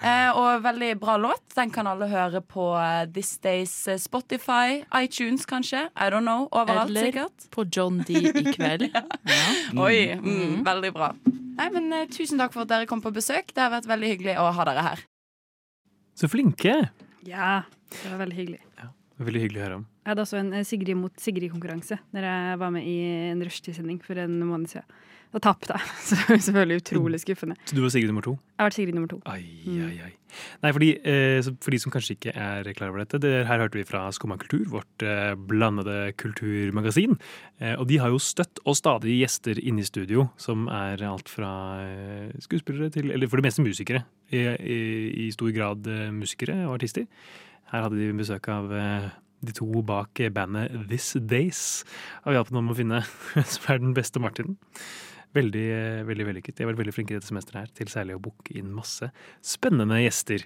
Uh, 0.00 0.30
og 0.40 0.62
veldig 0.64 0.88
bra 1.02 1.18
låt. 1.20 1.44
Den 1.58 1.68
kan 1.74 1.90
alle 1.90 2.08
høre 2.08 2.40
på 2.40 2.70
eh, 2.80 3.02
This 3.12 3.34
Days 3.44 3.74
Spotify, 4.00 4.80
iTunes 4.96 5.44
kanskje. 5.44 5.82
I 5.92 6.08
don't 6.08 6.24
know. 6.24 6.48
Overalt, 6.56 6.88
Eller 6.88 7.10
sikkert. 7.10 7.44
på 7.52 7.66
John 7.68 8.00
D 8.08 8.16
i 8.30 8.46
kveld. 8.48 8.88
Ja. 9.30 9.44
Oi, 9.76 10.16
mm, 10.16 10.62
veldig 10.64 10.94
bra. 10.96 11.10
Nei, 11.28 11.68
men 11.76 11.92
uh, 11.92 12.06
Tusen 12.08 12.40
takk 12.40 12.56
for 12.56 12.64
at 12.64 12.72
dere 12.72 12.88
kom 12.88 13.04
på 13.04 13.12
besøk. 13.12 13.52
Det 13.52 13.60
har 13.60 13.74
vært 13.76 13.92
veldig 13.92 14.14
hyggelig 14.14 14.40
å 14.40 14.48
ha 14.56 14.68
dere 14.72 14.88
her. 14.88 15.04
Så 16.16 16.32
flinke! 16.32 16.80
Ja, 17.28 17.52
det 17.92 18.08
var 18.08 18.24
veldig 18.24 18.40
hyggelig. 18.40 18.64
Veldig 19.20 19.44
hyggelig 19.44 19.60
å 19.60 19.64
høre 19.66 19.80
om. 19.82 19.88
Jeg 20.10 20.16
hadde 20.16 20.24
også 20.26 20.40
en 20.42 20.48
eh, 20.58 20.64
Sigrid 20.66 20.96
mot 20.98 21.12
Sigrid-konkurranse 21.22 22.00
når 22.16 22.24
jeg 22.26 22.58
var 22.58 22.72
med 22.74 22.82
i 22.90 22.96
en 23.30 23.44
rushtidssending 23.46 24.00
for 24.02 24.18
en 24.18 24.40
måned 24.42 24.66
siden. 24.72 24.88
Da 25.30 25.38
tapte 25.38 25.70
jeg, 25.76 25.90
så 26.08 26.16
det 26.18 26.24
var 26.26 26.40
selvfølgelig 26.42 26.76
utrolig 26.80 27.18
skuffende. 27.22 27.54
Så 27.70 27.76
du 27.76 27.84
var 27.84 27.92
Sigrid 27.94 28.10
nummer 28.10 28.24
to? 28.26 28.32
Jeg 28.34 28.58
har 28.58 28.66
vært 28.66 28.76
Sigrid 28.80 28.96
nummer 28.96 29.12
to. 29.12 29.20
Ai, 29.30 29.44
Mm. 29.70 29.84
ai, 29.86 29.98
ai. 30.08 30.10
Nei, 30.64 30.72
fordi, 30.74 30.88
eh, 31.06 31.38
for 31.62 31.70
de 31.70 31.78
som 31.78 31.92
kanskje 31.94 32.16
ikke 32.16 32.32
er 32.34 32.66
klar 32.74 32.90
over 32.90 33.04
dette, 33.04 33.20
det, 33.22 33.30
her 33.46 33.62
hørte 33.62 33.78
vi 33.78 33.84
fra 33.86 34.00
Skumma 34.10 34.34
kultur, 34.42 34.64
vårt 34.72 35.04
eh, 35.06 35.36
blandede 35.38 36.10
kulturmagasin. 36.18 37.14
Eh, 37.62 37.76
og 37.78 37.86
de 37.92 38.00
har 38.02 38.10
jo 38.10 38.18
støtt 38.18 38.58
og 38.66 38.74
stadig 38.78 39.20
gjester 39.20 39.62
inne 39.62 39.84
i 39.84 39.86
studio, 39.86 40.26
som 40.42 40.66
er 40.74 41.06
alt 41.06 41.30
fra 41.30 41.52
skuespillere 42.42 42.90
til 42.98 43.12
Eller 43.14 43.30
for 43.30 43.38
det 43.38 43.46
meste 43.46 43.62
musikere. 43.62 44.02
I, 44.34 44.42
i, 44.58 44.80
i 45.28 45.30
stor 45.34 45.54
grad 45.54 45.86
musikere 46.18 46.64
og 46.66 46.80
artister. 46.80 47.06
Her 47.70 47.86
hadde 47.86 47.98
de 48.02 48.10
besøk 48.18 48.50
av 48.50 48.74
de 49.44 49.54
to 49.56 49.82
bak 49.86 50.20
bandet 50.34 50.74
This 50.90 51.12
Days. 51.20 51.84
Har 52.24 52.32
vi 52.32 52.38
hjulpet 52.38 52.54
dem 52.56 52.66
med 52.68 52.74
å 52.74 52.80
finne 52.80 53.02
som 53.54 53.68
er 53.72 53.82
den 53.82 53.94
beste 53.96 54.22
Martinen. 54.22 54.58
Veldig, 55.36 55.66
veldig 56.08 56.26
vellykket. 56.26 56.56
De 56.58 56.64
har 56.64 56.72
vært 56.72 56.80
veldig 56.82 56.94
flinke 56.96 57.14
dette 57.14 57.28
semesteret 57.30 57.60
her 57.62 57.74
til 57.78 57.92
særlig 57.92 58.16
å 58.18 58.22
booke 58.22 58.56
inn 58.58 58.72
masse 58.74 59.12
spennende 59.46 60.00
gjester. 60.02 60.42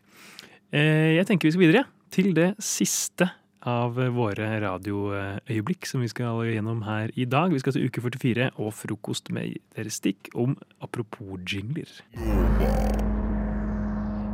Eh, 0.74 1.14
Jeg 1.16 1.28
tenker 1.30 1.48
vi 1.48 1.54
skal 1.54 1.64
videre 1.64 1.86
til 2.14 2.34
det 2.36 2.50
siste 2.62 3.30
av 3.64 3.96
våre 4.12 4.46
radioøyeblikk 4.60 5.88
som 5.88 6.02
vi 6.04 6.10
skal 6.12 6.42
gjennom 6.50 6.82
her 6.84 7.08
i 7.16 7.24
dag. 7.24 7.48
Vi 7.54 7.62
skal 7.62 7.72
til 7.72 7.88
uke 7.88 8.02
44 8.04 8.50
og 8.60 8.74
frokost 8.76 9.32
med 9.32 9.56
deres 9.72 9.96
stikk 10.02 10.28
om 10.36 10.52
apropos 10.84 11.40
jingler. 11.48 11.88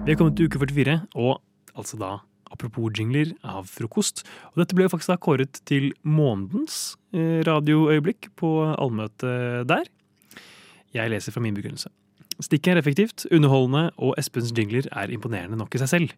Vi 0.00 0.10
er 0.10 0.18
kommet 0.18 0.34
til 0.34 0.50
uke 0.50 0.58
44, 0.58 0.96
og 1.14 1.38
altså 1.78 1.98
da 2.00 2.10
apropos 2.50 2.90
jingler 2.96 3.32
av 3.46 3.70
frokost. 3.70 4.24
Og 4.52 4.62
dette 4.62 4.76
ble 4.76 4.88
faktisk 4.90 5.14
da 5.14 5.20
kåret 5.20 5.62
til 5.68 5.90
månedens 6.02 6.96
eh, 7.14 7.40
radioøyeblikk 7.46 8.32
på 8.40 8.52
allmøtet 8.74 9.66
der. 9.70 9.88
Jeg 10.96 11.12
leser 11.12 11.34
fra 11.34 11.42
min 11.44 11.56
begrunnelse. 11.56 11.90
Stikket 12.40 12.72
er 12.72 12.80
effektivt, 12.80 13.26
underholdende, 13.28 13.90
og 14.00 14.14
Espens 14.20 14.52
jingler 14.56 14.86
er 14.96 15.12
imponerende 15.12 15.58
nok 15.60 15.74
i 15.76 15.80
seg 15.82 15.90
selv. 15.92 16.14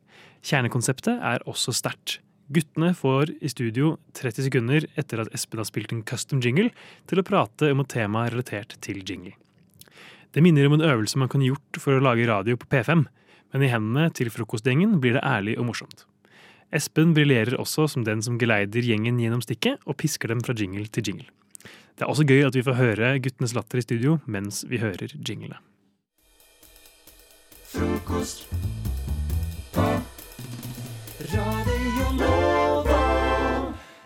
Kjernekonseptet 0.47 1.19
er 1.19 1.43
også 1.51 1.75
sterkt. 1.75 2.21
Guttene 2.53 2.93
får 2.95 3.33
i 3.43 3.51
studio 3.51 3.97
30 4.19 4.47
sekunder 4.47 4.87
etter 4.99 5.23
at 5.23 5.33
Espen 5.35 5.63
har 5.63 5.67
spilt 5.67 5.95
en 5.95 6.05
custom 6.07 6.43
jingle, 6.45 6.71
til 7.11 7.23
å 7.23 7.27
prate 7.27 7.73
om 7.73 7.83
et 7.83 7.91
tema 7.91 8.27
relatert 8.29 8.77
til 8.85 9.01
jingle. 9.03 9.35
Det 10.33 10.45
minner 10.45 10.69
om 10.69 10.79
en 10.79 10.87
øvelse 10.87 11.19
man 11.21 11.31
kunne 11.33 11.51
gjort 11.51 11.81
for 11.81 11.97
å 11.97 12.05
lage 12.05 12.29
radio 12.29 12.57
på 12.57 12.69
P5, 12.71 13.05
men 13.53 13.65
i 13.65 13.73
hendene 13.73 14.09
til 14.17 14.31
frokostgjengen 14.33 15.01
blir 15.03 15.19
det 15.19 15.27
ærlig 15.27 15.59
og 15.59 15.69
morsomt. 15.69 16.07
Espen 16.73 17.13
briljerer 17.13 17.59
også 17.61 17.85
som 17.93 18.05
den 18.07 18.23
som 18.25 18.39
geleider 18.41 18.85
gjengen 18.87 19.21
gjennom 19.21 19.43
stikket 19.45 19.83
og 19.85 19.99
pisker 20.01 20.33
dem 20.33 20.41
fra 20.45 20.57
jingle 20.57 20.87
til 20.89 21.11
jingle. 21.11 21.29
Det 21.99 22.07
er 22.07 22.09
også 22.09 22.25
gøy 22.25 22.47
at 22.47 22.57
vi 22.57 22.65
får 22.65 22.79
høre 22.79 23.19
guttenes 23.21 23.53
latter 23.55 23.83
i 23.83 23.85
studio 23.85 24.17
mens 24.25 24.65
vi 24.69 24.81
hører 24.81 25.13
jinglene. 25.21 25.61
Frokost 27.73 28.49
på 29.73 29.91
Radio 31.33 32.09
Nova. 32.17 32.52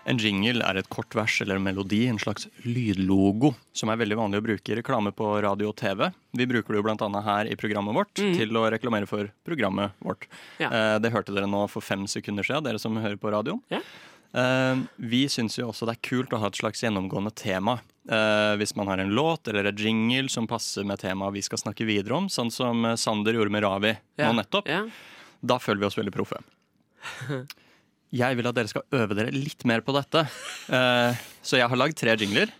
En 0.06 0.18
jingle 0.22 0.62
er 0.62 0.78
et 0.78 0.88
kort 0.88 1.14
vers 1.18 1.40
eller 1.42 1.58
en 1.58 1.64
melodi, 1.66 2.04
en 2.06 2.18
slags 2.22 2.46
lydlogo, 2.62 3.54
som 3.74 3.90
er 3.90 3.98
veldig 3.98 4.16
vanlig 4.20 4.38
å 4.38 4.44
bruke 4.46 4.70
i 4.70 4.76
reklame 4.78 5.10
på 5.16 5.32
radio 5.42 5.72
og 5.72 5.76
TV. 5.80 6.04
Vi 6.38 6.46
bruker 6.46 6.72
det 6.76 6.78
jo 6.78 6.84
bl.a. 6.86 7.22
her 7.26 7.50
i 7.50 7.56
programmet 7.58 7.94
vårt 7.96 8.14
Mm. 8.22 8.36
til 8.38 8.54
å 8.56 8.70
reklamere 8.70 9.06
for 9.10 9.32
programmet 9.44 9.90
vårt. 10.00 10.28
Ja. 10.62 10.70
Eh, 10.70 10.98
det 11.02 11.10
hørte 11.10 11.34
dere 11.34 11.48
nå 11.50 11.68
for 11.68 11.80
fem 11.82 12.06
sekunder 12.06 12.44
siden, 12.46 12.62
dere 12.64 12.78
som 12.78 12.94
hører 12.96 13.16
på 13.18 13.32
radioen. 13.34 13.60
Eh, 14.36 14.76
vi 14.98 15.24
syns 15.26 15.58
jo 15.58 15.72
også 15.72 15.86
det 15.90 15.96
er 15.96 16.08
kult 16.08 16.30
å 16.30 16.38
ha 16.38 16.46
et 16.46 16.54
slags 16.60 16.82
gjennomgående 16.84 17.34
tema. 17.34 17.80
Eh, 18.08 18.54
hvis 18.62 18.76
man 18.76 18.86
har 18.86 18.98
en 19.02 19.10
låt 19.10 19.48
eller 19.48 19.66
et 19.72 19.76
jingle 19.82 20.28
som 20.30 20.46
passer 20.46 20.84
med 20.86 21.00
temaet 21.02 21.32
vi 21.34 21.42
skal 21.42 21.58
snakke 21.58 21.84
videre 21.84 22.14
om, 22.14 22.28
sånn 22.28 22.52
som 22.52 22.84
Sander 22.96 23.34
gjorde 23.34 23.50
med 23.50 23.62
Ravi 23.66 23.96
Ja. 24.18 24.30
nå 24.30 24.38
nettopp, 24.44 24.70
da 25.42 25.58
føler 25.58 25.80
vi 25.80 25.86
oss 25.86 25.96
veldig 25.98 26.12
proffe. 26.14 26.38
Jeg 28.14 28.38
vil 28.38 28.46
at 28.46 28.54
dere 28.54 28.70
skal 28.70 28.86
øve 28.94 29.16
dere 29.18 29.34
litt 29.34 29.64
mer 29.66 29.82
på 29.84 29.94
dette. 29.96 30.26
Eh, 30.70 31.26
så 31.42 31.58
jeg 31.58 31.70
har 31.70 31.80
lagd 31.80 31.98
tre 31.98 32.14
jingler. 32.14 32.52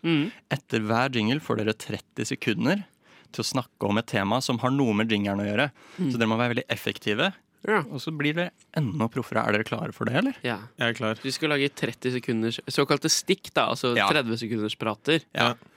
Etter 0.53 0.83
hver 0.83 1.15
jingle 1.15 1.43
får 1.43 1.63
dere 1.63 1.77
30 1.87 2.29
sekunder 2.33 2.83
til 3.35 3.45
å 3.45 3.51
snakke 3.53 3.89
om 3.89 4.01
et 4.01 4.09
tema 4.11 4.41
som 4.45 4.59
har 4.63 4.73
noe 4.75 4.95
med 4.97 5.13
jingeren 5.13 5.43
å 5.43 5.47
gjøre. 5.47 5.69
Mm. 5.99 6.11
Så 6.11 6.19
dere 6.19 6.31
må 6.31 6.39
være 6.41 6.55
veldig 6.57 6.67
effektive. 6.73 7.31
Og 7.91 7.99
så 8.01 8.13
blir 8.15 8.35
det 8.37 8.45
enda 8.79 9.09
proffere. 9.11 9.43
Er 9.43 9.57
dere 9.57 9.65
klare 9.67 9.93
for 9.93 10.07
det, 10.07 10.15
eller? 10.21 10.37
Ja. 10.47 10.59
Jeg 10.79 10.93
er 10.93 10.95
klar. 10.95 11.19
Vi 11.23 11.33
skal 11.35 11.51
lage 11.51 11.67
30 11.75 12.13
sekunders 12.15 12.61
såkalte 12.71 13.11
stikk, 13.11 13.51
da, 13.57 13.65
altså 13.73 13.91
30 13.97 14.39
sekunders 14.39 14.77
prater. 14.79 15.25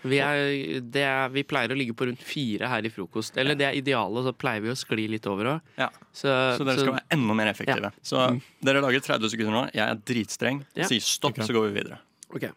Vi, 0.04 0.20
er, 0.22 0.82
det 0.86 1.02
er, 1.08 1.30
vi 1.34 1.44
pleier 1.50 1.74
å 1.74 1.78
ligge 1.80 1.96
på 1.98 2.06
rundt 2.06 2.22
fire 2.22 2.70
her 2.70 2.86
i 2.86 2.92
frokost. 2.94 3.38
Eller 3.42 3.58
det 3.58 3.66
er 3.72 3.80
idealet, 3.80 4.28
så 4.30 4.36
pleier 4.38 4.62
vi 4.62 4.70
å 4.70 4.78
skli 4.78 5.08
litt 5.10 5.26
over 5.32 5.56
òg. 5.56 5.74
Ja. 5.82 5.90
Så, 6.14 6.30
dere 6.30 6.78
skal 6.78 6.94
være 7.00 7.08
enda 7.18 7.34
mer 7.42 7.48
effektive. 7.56 7.92
Så 8.06 8.22
Mm. 8.30 8.42
dere 8.62 8.82
lager 8.86 9.00
30 9.00 9.30
sekunder 9.34 9.54
nå. 9.56 9.66
Jeg 9.74 9.86
er 9.90 9.96
dritstreng. 10.06 10.64
Ja. 10.76 10.86
Sier 10.86 11.02
stopp, 11.02 11.38
så 11.42 11.54
går 11.56 11.72
vi 11.72 11.82
videre. 11.82 12.00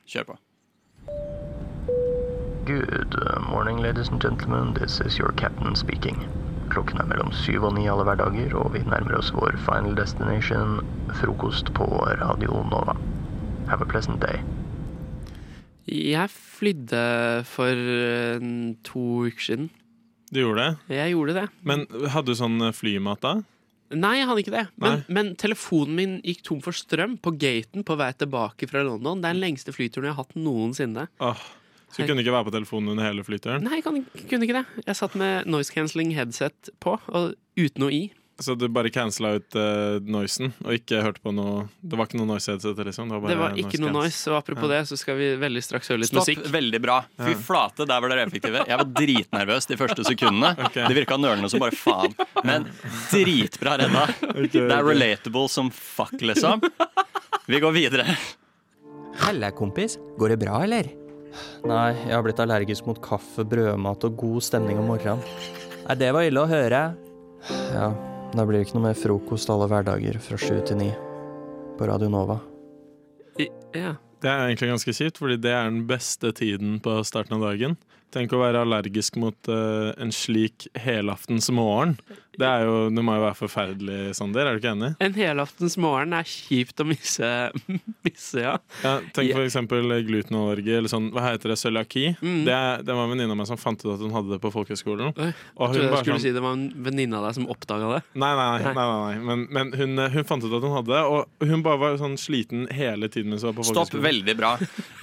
Kjør 0.06 0.24
på. 0.35 0.38
Good 2.66 3.16
morning, 3.48 3.78
ladies 3.78 4.08
and 4.08 4.20
gentlemen. 4.20 4.74
This 4.74 5.00
is 5.00 5.18
your 5.18 5.32
captain 5.32 5.74
speaking. 5.74 6.20
Klokken 6.72 7.02
er 7.02 7.08
mellom 7.11 7.28
syv 7.37 7.66
og 7.68 7.74
ni 7.76 7.85
alle 7.90 8.06
hverdager, 8.08 8.54
og 8.56 8.72
vi 8.72 8.80
nærmer 8.87 9.18
oss 9.18 9.28
vår 9.37 9.58
final 9.66 9.92
destination, 9.98 10.78
frokost 11.20 11.68
på 11.76 11.85
Radio 12.22 12.62
Nova. 12.70 12.94
Have 13.68 13.85
a 13.85 13.88
pleasant 13.88 14.22
day. 14.24 14.40
Jeg 15.85 16.30
flydde 16.32 17.02
for 17.50 17.76
eh, 17.76 18.44
to 18.88 19.04
uker 19.28 19.44
siden. 19.50 19.70
Du 20.32 20.40
gjorde 20.40 20.64
det? 20.64 20.96
Jeg 20.96 21.12
gjorde 21.12 21.37
det. 21.42 21.46
Men 21.61 21.85
hadde 22.08 22.32
du 22.32 22.38
sånn 22.38 22.56
eh, 22.64 22.72
flymat 22.72 23.20
da? 23.20 23.35
Nei, 23.92 24.14
jeg 24.22 24.28
hadde 24.30 24.42
ikke 24.46 24.54
det. 24.54 24.66
Men, 24.80 25.02
men 25.12 25.32
telefonen 25.37 25.98
min 25.98 26.14
gikk 26.24 26.46
tom 26.46 26.62
for 26.64 26.72
strøm 26.72 27.18
på 27.20 27.35
gaten 27.37 27.85
på 27.85 27.96
vei 28.00 28.08
tilbake 28.16 28.68
fra 28.70 28.80
London. 28.87 29.20
Det 29.20 29.28
er 29.28 29.37
den 29.37 29.44
lengste 29.44 29.74
flyturen 29.76 30.08
jeg 30.08 30.16
har 30.16 30.24
hatt 30.24 30.38
noensinne. 30.40 31.11
Åh, 31.20 31.42
så 31.92 32.02
du 32.02 32.09
kunne 32.09 32.24
ikke 32.24 32.33
være 32.35 32.48
på 32.48 32.55
telefonen 32.57 32.94
under 32.94 33.05
hele 33.05 33.22
flyturen? 33.26 33.62
Nei, 33.68 33.78
jeg 33.78 33.85
kan, 33.85 34.00
kunne 34.31 34.48
ikke 34.48 34.59
det. 34.62 34.64
Jeg 34.88 34.96
satt 34.98 35.14
med 35.20 35.46
noise 35.52 35.72
cancelling 35.74 36.14
headset 36.16 36.72
på, 36.81 36.96
og 37.12 37.35
uten 37.61 37.85
noe 37.85 37.92
i. 37.92 38.02
Så 38.42 38.55
du 38.59 38.64
bare 38.72 38.88
cancela 38.90 39.35
ut 39.37 39.55
uh, 39.55 40.00
noisen, 40.09 40.48
og 40.64 40.72
ikke 40.74 41.02
hørte 41.05 41.20
på 41.22 41.31
noe 41.37 41.66
Det 41.85 41.98
var 42.00 42.09
ikke 42.09 42.16
noe 42.18 42.26
noise 42.33 42.48
headset? 42.50 42.81
Liksom. 42.88 43.11
Det 43.12 43.14
var, 43.14 43.20
bare 43.22 43.31
Det 43.35 43.38
var 43.42 43.59
ikke 43.61 43.81
noe 43.85 43.92
noise, 43.94 44.22
og 44.33 44.38
apropos 44.40 44.64
Ja. 44.66 44.81
det, 44.81 44.88
så 44.88 44.96
skal 44.98 45.18
vi 45.20 45.28
veldig 45.38 45.62
straks 45.62 45.92
høre 45.92 46.00
litt 46.00 46.11
Stopp. 46.11 46.24
musikk. 46.24 46.48
Veldig 46.50 46.81
bra. 46.83 46.96
Fy 47.20 47.35
Ja. 47.37 47.42
flate, 47.44 47.87
der 47.87 48.00
var 48.02 48.09
dere 48.09 48.24
effektive. 48.26 48.64
Jeg 48.66 48.81
var 48.81 48.88
dritnervøs 48.96 49.68
de 49.68 49.76
første 49.78 50.07
sekundene. 50.09 50.57
Det 50.74 50.96
virka 50.96 51.20
nølende 51.20 51.52
som 51.52 51.61
bare 51.62 51.76
faen. 51.76 52.16
Men 52.42 52.66
dritbra 53.12 53.76
redda. 53.85 54.07
Det 54.48 54.64
er 54.64 54.83
relatable 54.88 55.46
som 55.52 55.70
fuck, 55.70 56.16
liksom. 56.24 56.64
Vi 57.46 57.61
går 57.61 57.76
videre. 57.76 58.16
Halla, 59.22 59.52
kompis. 59.55 59.98
Går 60.18 60.35
det 60.35 60.40
bra, 60.40 60.62
eller? 60.64 60.88
Nei, 61.68 61.90
jeg 62.06 62.14
har 62.14 62.24
blitt 62.26 62.40
allergisk 62.42 62.86
mot 62.88 63.00
kaffe, 63.04 63.44
brødmat 63.48 64.06
og 64.08 64.16
god 64.20 64.44
stemning 64.44 64.80
om 64.82 64.90
morgenen. 64.92 65.22
Nei, 65.82 65.98
det 65.98 66.12
var 66.14 66.28
ille 66.28 66.44
å 66.44 66.50
høre. 66.50 66.82
Ja, 67.72 67.90
da 68.32 68.46
blir 68.46 68.60
det 68.60 68.68
ikke 68.68 68.78
noe 68.78 68.90
mer 68.90 68.98
frokost 68.98 69.50
alle 69.52 69.68
hverdager 69.70 70.20
fra 70.22 70.38
sju 70.40 70.60
til 70.68 70.78
ni 70.80 70.90
på 71.78 71.88
Radio 71.88 72.10
Nova. 72.12 72.38
Ja. 73.72 73.96
Det 74.22 74.30
er 74.30 74.44
egentlig 74.46 74.68
ganske 74.70 74.92
kjipt, 74.94 75.18
fordi 75.18 75.40
det 75.42 75.50
er 75.50 75.66
den 75.66 75.82
beste 75.88 76.30
tiden 76.36 76.76
på 76.82 77.00
starten 77.06 77.40
av 77.40 77.48
dagen. 77.48 77.74
Tenk 78.14 78.34
å 78.36 78.42
være 78.42 78.60
allergisk 78.62 79.16
mot 79.18 79.50
uh, 79.50 79.90
en 79.98 80.12
slik 80.14 80.68
helaftens 80.78 81.48
morgen. 81.50 81.96
Det, 82.38 82.46
er 82.48 82.62
jo, 82.64 82.74
det 82.94 83.02
må 83.04 83.12
jo 83.18 83.22
være 83.26 83.36
forferdelig, 83.36 83.96
Sander. 84.16 84.46
Er 84.48 84.56
du 84.56 84.62
ikke 84.62 84.70
enig? 84.72 84.88
En 85.04 85.12
helaftens 85.16 85.74
morgen 85.80 86.14
er 86.16 86.24
kjipt 86.28 86.80
å 86.80 86.86
misse, 86.88 87.28
misse 88.06 88.40
ja. 88.40 88.54
Ja, 88.82 88.94
tenk 89.12 89.34
for 89.36 89.44
eksempel 89.44 89.90
glutenallergi, 90.08 90.72
eller 90.78 90.88
sånn, 90.92 91.10
hva 91.12 91.26
heter 91.30 91.52
det, 91.52 91.58
cøliaki. 91.60 92.04
Det, 92.22 92.54
er- 92.56 92.82
det 92.86 92.96
var 92.96 93.04
en 93.04 93.12
venninne 93.12 93.34
av 93.36 93.40
meg 93.42 93.50
som 93.50 93.60
fant 93.60 93.84
ut 93.84 93.90
at 93.94 94.00
hun 94.00 94.14
hadde 94.16 94.32
det 94.32 94.40
på 94.42 94.52
folkehøgskolen. 94.54 95.12
Jeg 95.12 95.34
trodde 95.56 95.82
jeg 95.82 96.00
skulle 96.00 96.16
sånn- 96.16 96.24
si 96.24 96.32
det 96.32 96.42
var 96.44 96.56
en 96.56 96.64
venninne 96.88 97.20
av 97.20 97.26
deg 97.28 97.36
som 97.40 97.48
oppdaga 97.52 97.92
det. 97.96 98.00
Nei, 98.24 98.32
nei, 98.38 98.48
nei, 98.64 98.72
Nei. 98.72 98.86
nei. 98.88 99.18
Men, 99.28 99.44
men 99.52 99.72
hun, 99.78 100.04
hun 100.16 100.28
fant 100.32 100.44
ut 100.48 100.56
at 100.56 100.64
hun 100.66 100.74
hadde 100.78 100.92
det, 100.94 101.02
og 101.12 101.46
hun 101.52 101.62
bare 101.68 101.80
var 101.84 102.00
sånn 102.00 102.16
sliten 102.20 102.64
hele 102.72 103.10
tiden 103.12 103.32
mens 103.34 103.44
hun 103.44 103.52
var 103.52 103.60
på 103.60 103.68
Stopp, 103.68 103.92
veldig 104.08 104.36
bra. 104.40 104.54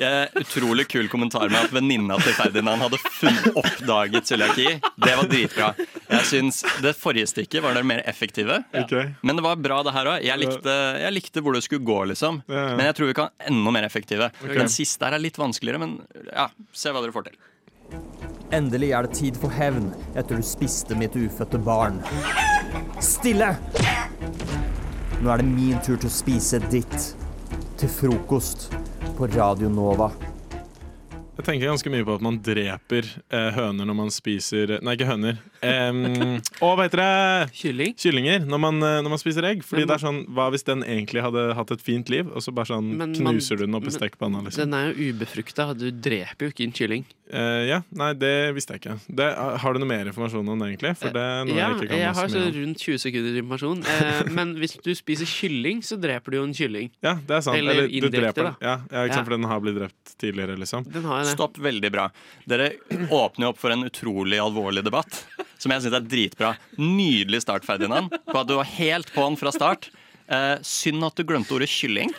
Jeg, 0.01 0.29
utrolig 0.41 0.87
kul 0.91 1.07
kommentar 1.13 1.45
med 1.51 1.61
at 1.67 1.73
venninna 1.75 2.17
til 2.25 2.33
Ferdinand 2.37 2.81
hadde 2.87 2.99
funnet, 3.05 3.49
oppdaget 3.53 4.29
cøliaki. 4.33 4.67
Det 4.99 5.15
var 5.21 5.29
dritbra. 5.29 5.71
Jeg 6.09 6.25
syns 6.25 6.63
det 6.81 6.95
forrige 6.97 7.27
stikket 7.29 7.61
var 7.61 7.75
det 7.77 7.83
mer 7.85 8.01
effektive. 8.09 8.63
Okay. 8.73 9.11
Men 9.21 9.37
det 9.37 9.43
var 9.45 9.59
bra, 9.61 9.81
det 9.85 9.93
her 9.93 10.09
òg. 10.15 10.23
Jeg, 10.25 10.39
likte- 10.41 10.77
jeg 11.03 11.13
likte 11.13 11.43
hvor 11.45 11.53
det 11.53 11.61
skulle 11.65 11.85
gå, 11.85 11.99
liksom. 12.09 12.41
Ja, 12.49 12.63
ja. 12.71 12.75
Men 12.79 12.87
jeg 12.89 12.95
tror 12.97 13.11
vi 13.11 13.17
kan 13.19 13.29
enda 13.45 13.73
mer 13.75 13.85
effektive. 13.85 14.31
Okay. 14.41 14.57
Den 14.57 14.71
siste 14.73 15.05
her 15.05 15.13
er 15.19 15.21
litt 15.21 15.37
vanskeligere, 15.37 15.79
men 15.83 15.99
ja, 16.33 16.47
se 16.73 16.89
hva 16.95 17.03
dere 17.05 17.13
får 17.13 17.29
til. 17.29 17.37
Endelig 18.53 18.89
er 18.97 19.05
det 19.05 19.15
tid 19.17 19.37
for 19.37 19.53
hevn 19.53 19.91
etter 20.17 20.37
du 20.37 20.45
spiste 20.45 20.97
mitt 20.97 21.13
ufødte 21.17 21.61
barn. 21.61 22.01
Stille! 23.01 23.51
Nå 25.19 25.29
er 25.33 25.41
det 25.41 25.45
min 25.49 25.77
tur 25.83 25.97
til 25.99 26.09
å 26.09 26.13
spise 26.13 26.59
ditt. 26.71 27.11
Til 27.79 27.91
frokost 27.91 28.69
på 29.17 29.27
Radio 29.35 29.69
Nova. 29.71 30.09
Jeg 31.39 31.45
tenker 31.47 31.69
ganske 31.69 31.91
mye 31.93 32.03
på 32.03 32.17
at 32.17 32.23
man 32.25 32.37
dreper 32.43 33.05
eh, 33.31 33.49
høner 33.55 33.87
når 33.87 33.95
man 33.95 34.09
spiser 34.11 34.73
Nei, 34.83 34.97
ikke 34.97 35.07
høner. 35.07 35.37
Um, 35.61 36.37
og 36.63 36.77
hva 36.79 36.85
heter 36.87 37.01
det? 37.01 37.51
Kylling? 37.59 37.93
Kyllinger. 37.99 38.45
Når 38.47 38.59
man, 38.63 38.77
eh, 38.83 38.99
når 39.03 39.09
man 39.15 39.19
spiser 39.21 39.43
egg. 39.49 39.63
Fordi 39.67 39.83
Men 39.83 39.89
det 39.91 39.95
er 39.97 40.03
sånn, 40.05 40.19
Hva 40.35 40.49
hvis 40.53 40.63
den 40.67 40.83
egentlig 40.87 41.21
hadde 41.25 41.53
hatt 41.57 41.71
et 41.75 41.81
fint 41.83 42.09
liv, 42.09 42.29
og 42.31 42.41
så 42.45 42.53
bare 42.55 42.69
sånn 42.71 42.87
Men 42.95 43.11
man- 43.11 43.35
knuser 43.35 43.57
du 43.59 43.65
den 43.65 43.75
opp 43.75 43.87
i 43.87 43.91
stekepanna? 43.91 44.43
Liksom. 44.45 44.57
Den 44.69 44.73
er 44.73 44.93
jo 44.93 45.13
ubefrukta. 45.13 45.73
Du 45.77 45.91
dreper 45.91 46.47
jo 46.47 46.51
ikke 46.53 46.63
en 46.63 46.71
kylling. 46.71 47.05
Uh, 47.29 47.61
ja, 47.67 47.81
Nei, 47.93 48.13
det 48.17 48.55
visste 48.55 48.73
jeg 48.73 48.81
ikke. 48.81 48.95
Det, 49.13 49.25
har 49.61 49.73
du 49.73 49.79
noe 49.79 49.87
mer 49.87 50.07
informasjon 50.09 50.47
om 50.49 50.57
det, 50.63 50.69
egentlig? 50.71 50.95
For 50.97 51.13
det 51.13 51.21
er 51.21 51.43
noe 51.45 51.53
Ja, 51.59 51.67
jeg 51.67 51.75
ikke 51.77 51.89
kan 51.91 51.99
jeg 51.99 52.15
har 52.17 52.27
så 52.33 52.41
rundt 52.55 52.79
20 52.79 52.97
sekunder 53.03 53.37
informasjon. 53.43 53.83
Uh, 53.85 54.31
men 54.39 54.55
hvis 54.57 54.73
du 54.81 54.89
spiser 54.97 55.29
kylling, 55.29 55.83
så 55.85 55.99
dreper 56.01 56.31
du 56.31 56.37
jo 56.39 56.43
en 56.47 56.55
kylling. 56.57 56.89
Ja, 57.05 57.13
det 57.21 57.35
er 57.37 57.41
sant. 57.45 57.57
Eller, 57.59 57.71
Eller, 57.83 57.87
du 57.87 57.93
indirekte, 57.99 58.33
dreper 58.33 58.43
da. 58.49 58.55
den. 58.55 58.65
Ja, 58.65 58.75
ja, 58.89 59.03
ikke 59.05 59.13
sant, 59.13 59.21
Ja. 59.21 59.23
for 59.29 59.35
den 59.37 59.43
har 59.51 59.59
blitt 59.61 59.77
drept 59.77 60.15
tidligere, 60.17 60.57
liksom. 60.57 60.89
Den 60.91 61.03
har 61.03 61.21
jeg. 61.21 61.35
Stopp. 61.35 61.59
Veldig 61.59 61.91
bra. 61.93 62.07
Dere 62.49 62.71
åpner 63.13 63.45
jo 63.45 63.49
opp 63.53 63.59
for 63.61 63.69
en 63.75 63.83
utrolig 63.85 64.39
alvorlig 64.41 64.83
debatt, 64.83 65.21
som 65.59 65.73
jeg 65.73 65.85
syns 65.85 65.97
er 65.99 66.07
dritbra. 66.07 66.53
Nydelig 66.79 67.43
start, 67.45 67.67
Ferdinand, 67.67 68.13
på 68.29 68.37
at 68.39 68.49
du 68.49 68.55
var 68.59 68.69
helt 68.77 69.11
på'n 69.15 69.37
fra 69.39 69.51
start. 69.55 69.89
Eh, 70.29 70.55
synd 70.65 71.03
at 71.05 71.17
du 71.19 71.25
glemte 71.27 71.55
ordet 71.57 71.69
kylling. 71.71 72.11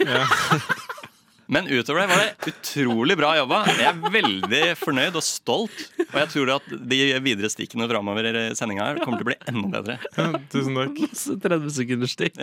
Men 1.50 1.66
utover 1.66 2.04
det 2.04 2.10
var 2.12 2.20
det 2.22 2.52
utrolig 2.52 3.16
bra 3.18 3.32
jobba. 3.40 3.64
Jeg 3.74 3.88
er 3.88 4.12
veldig 4.14 4.60
fornøyd 4.78 5.16
og 5.18 5.24
stolt. 5.26 5.80
Og 6.04 6.18
jeg 6.20 6.30
tror 6.36 6.52
at 6.60 6.68
de 6.92 6.98
videre 7.24 7.50
stikkene 7.50 7.88
framover 7.90 8.28
i 8.30 8.44
sendinga 8.54 8.92
kommer 9.02 9.18
til 9.18 9.26
å 9.26 9.30
bli 9.32 9.38
enda 9.50 9.80
bedre. 9.80 9.96
tusen 10.52 10.78
takk. 10.78 11.00
Masse 11.08 11.34
30 11.42 11.74
sekunders 11.80 12.14
stikk. 12.14 12.38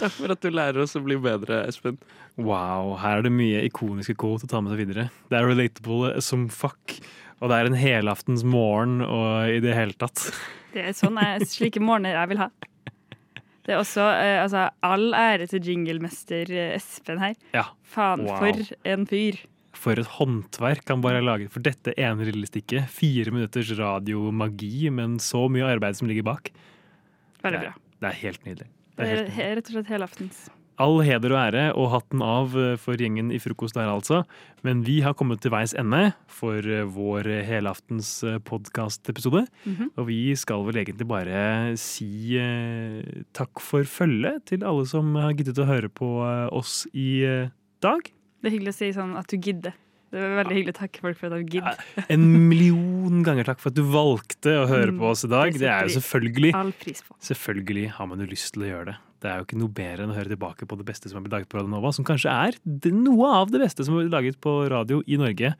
Takk 0.00 0.12
for 0.16 0.32
at 0.34 0.42
du 0.42 0.50
lærer 0.50 0.82
oss 0.82 0.96
å 0.98 1.04
bli 1.04 1.14
bedre, 1.22 1.62
Espen. 1.70 2.00
Wow, 2.34 2.96
her 3.00 3.20
er 3.20 3.28
det 3.28 3.32
mye 3.32 3.62
ikoniske 3.68 4.16
quote 4.18 4.48
å 4.48 4.50
ta 4.50 4.58
med 4.60 4.74
seg 4.74 4.82
videre. 4.82 5.06
Det 5.30 5.38
er 5.38 5.46
relatable 5.46 6.16
som 6.24 6.48
fuck. 6.52 6.96
Og 7.42 7.50
det 7.52 7.56
er 7.58 7.66
en 7.68 7.76
helaftens 7.76 8.42
morgen 8.48 9.02
og 9.04 9.50
i 9.52 9.58
det 9.60 9.74
hele 9.76 9.92
tatt. 9.98 10.30
Det 10.76 10.82
er 10.90 10.92
sånn 10.92 11.16
jeg, 11.16 11.46
slike 11.48 11.80
morgener 11.80 12.12
jeg 12.18 12.28
vil 12.28 12.40
ha. 12.42 12.50
Det 13.64 13.72
er 13.72 13.78
også 13.80 14.02
eh, 14.12 14.42
altså, 14.42 14.66
all 14.84 15.06
ære 15.16 15.46
til 15.48 15.64
jinglemester 15.64 16.50
eh, 16.52 16.74
Espen 16.76 17.18
her. 17.22 17.32
Ja. 17.56 17.62
Faen, 17.82 18.26
Wow. 18.28 18.36
for 18.42 18.76
en 18.92 19.06
fyr. 19.08 19.38
For 19.76 19.96
et 20.00 20.10
håndverk 20.18 20.84
han 20.92 21.00
bare 21.04 21.18
har 21.22 21.24
laget 21.24 21.50
for 21.52 21.64
dette 21.64 21.94
ene 21.96 22.28
lille 22.28 22.44
stikket. 22.48 22.90
Fire 22.92 23.32
minutters 23.32 23.72
radiomagi, 23.78 24.90
men 24.92 25.16
så 25.20 25.46
mye 25.52 25.64
arbeid 25.74 25.96
som 25.96 26.08
ligger 26.12 26.24
bak. 26.28 26.52
Veldig 27.42 27.56
Det 27.60 27.62
er- 27.62 27.72
bra. 27.72 27.74
Det 28.00 28.08
er 28.12 28.20
helt 28.20 28.44
nydelig. 28.44 28.68
Det 28.68 28.96
Det 28.96 29.00
er 29.00 29.06
er 29.06 29.16
helt 29.16 29.28
nydelig. 29.28 29.36
he- 29.40 29.54
rett 29.56 29.66
og 29.66 29.72
slett 29.78 29.92
helaftens. 29.96 30.38
All 30.78 30.98
heder 31.06 31.32
og 31.32 31.38
ære 31.40 31.62
og 31.74 31.86
hatten 31.94 32.20
av 32.20 32.52
eh, 32.60 32.74
for 32.76 33.00
gjengen 33.00 33.30
i 33.32 33.38
frokost 33.40 33.74
der, 33.78 33.88
altså. 33.88 34.24
Men 34.66 34.82
vi 34.84 34.98
har 35.00 35.14
kommet 35.16 35.40
til 35.40 35.52
veis 35.54 35.72
ende 35.78 36.10
for 36.28 36.58
eh, 36.60 36.82
vår 36.84 37.30
helaftens 37.48 38.10
podkastepisode. 38.44 39.46
Mhm. 39.64 39.90
Og 39.96 40.06
vi 40.10 40.18
skal 40.36 40.66
vel 40.66 40.82
egentlig 40.82 41.08
bare 41.08 41.40
si 41.80 42.36
eh, 42.40 43.00
takk 43.36 43.62
for 43.64 43.88
følget 43.88 44.44
til 44.52 44.64
alle 44.68 44.84
som 44.90 45.14
har 45.16 45.32
giddet 45.38 45.58
å 45.62 45.68
høre 45.68 45.88
på 45.92 46.10
eh, 46.26 46.46
oss 46.52 46.84
i 46.92 47.22
eh, 47.24 47.48
dag. 47.84 48.12
Det 48.42 48.50
er 48.52 48.56
hyggelig 48.58 48.76
å 48.76 48.80
si 48.82 48.92
sånn 48.94 49.16
at 49.18 49.32
du 49.32 49.38
gidder. 49.40 49.74
Det 50.12 50.20
er 50.22 50.36
veldig 50.38 50.54
hyggelig 50.54 50.74
Takk 50.76 51.00
folk 51.02 51.16
for 51.18 51.32
at 51.34 51.40
de 51.42 51.56
gidder. 51.56 51.80
En 52.14 52.22
million 52.48 53.24
ganger 53.26 53.48
takk 53.48 53.58
for 53.60 53.72
at 53.72 53.76
du 53.76 53.82
valgte 53.90 54.52
å 54.60 54.68
høre 54.70 54.92
Mm, 54.94 55.00
på 55.00 55.08
oss 55.10 55.24
i 55.26 55.30
dag. 55.32 55.50
det 55.52 55.64
Det 55.64 55.68
er 55.72 55.88
jo 55.88 55.96
selvfølgelig 55.96 56.52
all 56.54 56.70
pris 56.78 57.02
på. 57.02 57.16
Selvfølgelig 57.26 57.88
har 57.96 58.06
man 58.06 58.22
jo 58.22 58.28
lyst 58.30 58.52
til 58.54 58.62
å 58.62 58.70
gjøre 58.70 58.86
det. 58.92 58.96
Det 59.22 59.30
er 59.30 59.40
jo 59.40 59.46
ikke 59.46 59.58
noe 59.60 59.72
bedre 59.72 60.04
enn 60.04 60.12
å 60.12 60.16
høre 60.16 60.32
tilbake 60.34 60.68
på 60.68 60.76
det 60.78 60.86
beste 60.88 61.08
som 61.10 61.18
er 61.18 61.24
blitt 61.24 61.36
laget 61.38 61.50
på 61.52 61.58
Radio 61.58 61.72
Nova, 61.72 61.92
som 61.96 62.06
kanskje 62.06 62.32
er 62.32 62.58
noe 62.92 63.30
av 63.40 63.52
det 63.52 63.62
beste 63.62 63.86
som 63.86 63.96
er 63.96 64.04
blitt 64.04 64.14
laget 64.16 64.40
på 64.44 64.54
radio 64.72 65.00
i 65.08 65.18
Norge 65.20 65.54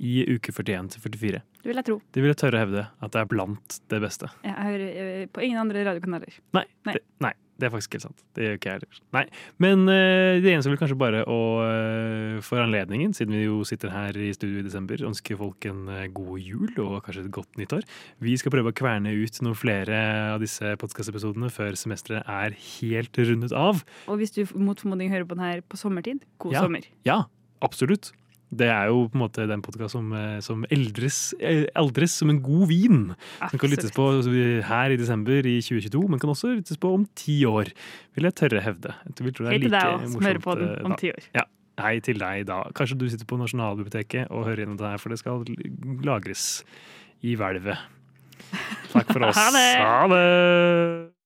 i 0.00 0.22
uke 0.30 0.52
41 0.54 0.94
til 0.94 1.02
44. 1.04 1.42
Det 1.60 1.68
vil 1.68 1.76
jeg 1.82 1.88
tro. 1.90 1.98
Det 2.14 2.22
vil 2.22 2.30
jeg 2.32 2.38
tørre 2.40 2.56
å 2.56 2.64
hevde 2.64 2.84
at 2.88 3.12
det 3.12 3.20
er 3.20 3.28
blant 3.28 3.80
det 3.92 4.00
beste. 4.00 4.30
Jeg 4.46 4.56
hører 4.56 4.86
eh, 5.04 5.24
på 5.28 5.42
ingen 5.44 5.60
andre 5.60 5.82
radiokanaler. 5.90 6.38
Nei, 6.56 6.64
Nei. 6.88 6.94
Det, 6.96 7.02
nei, 7.26 7.32
det 7.60 7.68
er 7.68 7.72
faktisk 7.74 7.96
helt 7.96 8.06
sant. 8.06 8.22
Det 8.36 8.46
gjør 8.46 8.58
ikke 8.58 8.70
jeg 8.70 8.78
heller. 8.78 9.00
Nei. 9.16 9.24
Men 9.62 9.84
uh, 9.88 10.40
det 10.40 10.52
eneste 10.52 10.72
vil 10.72 10.80
kanskje 10.80 10.98
bare 11.00 11.22
å 11.28 11.40
uh, 11.60 12.38
for 12.44 12.62
anledningen, 12.62 13.12
siden 13.16 13.36
vi 13.36 13.44
jo 13.44 13.60
sitter 13.68 13.92
her 13.92 14.16
i 14.16 14.30
studio 14.36 14.62
i 14.62 14.66
desember, 14.66 15.02
ønske 15.10 15.36
folk 15.38 15.66
en 15.68 15.84
uh, 15.90 16.06
god 16.16 16.40
jul 16.42 16.70
og 16.82 17.00
kanskje 17.06 17.26
et 17.26 17.34
godt 17.34 17.60
nyttår. 17.60 17.86
Vi 18.24 18.36
skal 18.40 18.54
prøve 18.54 18.72
å 18.72 18.78
kverne 18.80 19.12
ut 19.12 19.42
noen 19.44 19.58
flere 19.58 20.00
av 20.36 20.40
disse 20.42 20.74
podkastepisodene 20.80 21.52
før 21.52 21.76
semesteret 21.78 22.26
er 22.26 22.56
helt 22.80 23.20
rundet 23.20 23.54
av. 23.56 23.84
Og 24.10 24.22
hvis 24.22 24.34
du 24.36 24.42
mot 24.56 24.80
formodning 24.80 25.12
hører 25.12 25.28
på 25.28 25.36
den 25.38 25.46
her 25.46 25.62
på 25.66 25.80
sommertid, 25.80 26.24
god 26.42 26.56
ja. 26.56 26.64
sommer. 26.64 26.88
Ja, 27.08 27.20
absolutt. 27.64 28.14
Det 28.50 28.66
er 28.66 28.88
jo 28.90 29.04
på 29.06 29.14
en 29.14 29.22
måte 29.22 29.44
den 29.46 29.62
podkasten 29.62 29.92
som, 29.92 30.12
eh, 30.12 30.40
som 30.42 30.64
eldres, 30.74 31.34
eh, 31.38 31.68
eldres 31.78 32.16
som 32.18 32.32
en 32.32 32.40
god 32.42 32.66
vin. 32.68 33.14
Den 33.38 33.60
kan 33.62 33.70
lyttes 33.70 33.94
på 33.94 34.08
her 34.66 34.90
i 34.90 34.96
desember 34.98 35.46
i 35.46 35.60
2022, 35.62 36.08
men 36.10 36.18
kan 36.18 36.30
også 36.30 36.56
lyttes 36.56 36.76
på 36.76 36.92
om 36.94 37.06
ti 37.14 37.44
år. 37.46 37.70
Vil 38.16 38.26
jeg 38.26 38.34
tørre 38.34 38.60
hevde. 38.64 38.94
Jeg 39.06 39.24
vil 39.24 39.32
tro 39.32 39.44
det 39.46 39.54
er 39.54 39.58
like 39.68 39.76
også, 39.76 40.10
som 40.10 40.20
på 40.20 40.34
morsomt, 40.34 40.58
den 40.58 40.74
eh, 40.74 40.90
om 40.90 40.96
ti 40.98 41.12
år. 41.14 41.30
Ja, 41.38 41.46
hei 41.78 42.00
til 42.00 42.18
deg 42.18 42.46
da. 42.46 42.64
Kanskje 42.74 42.98
du 42.98 43.08
sitter 43.08 43.30
på 43.30 43.38
Nasjonalbiblioteket 43.38 44.26
og 44.30 44.44
hører 44.46 44.64
gjennom 44.66 44.78
det 44.82 44.90
her, 44.90 44.98
for 44.98 45.14
det 45.14 45.20
skal 45.22 45.44
lagres 46.02 46.64
i 47.22 47.36
hvelvet. 47.36 47.78
Takk 48.90 49.12
for 49.12 49.22
oss. 49.30 49.38
Ha 49.38 49.50
det. 49.54 49.66
Ha 49.78 50.06
det! 50.10 51.19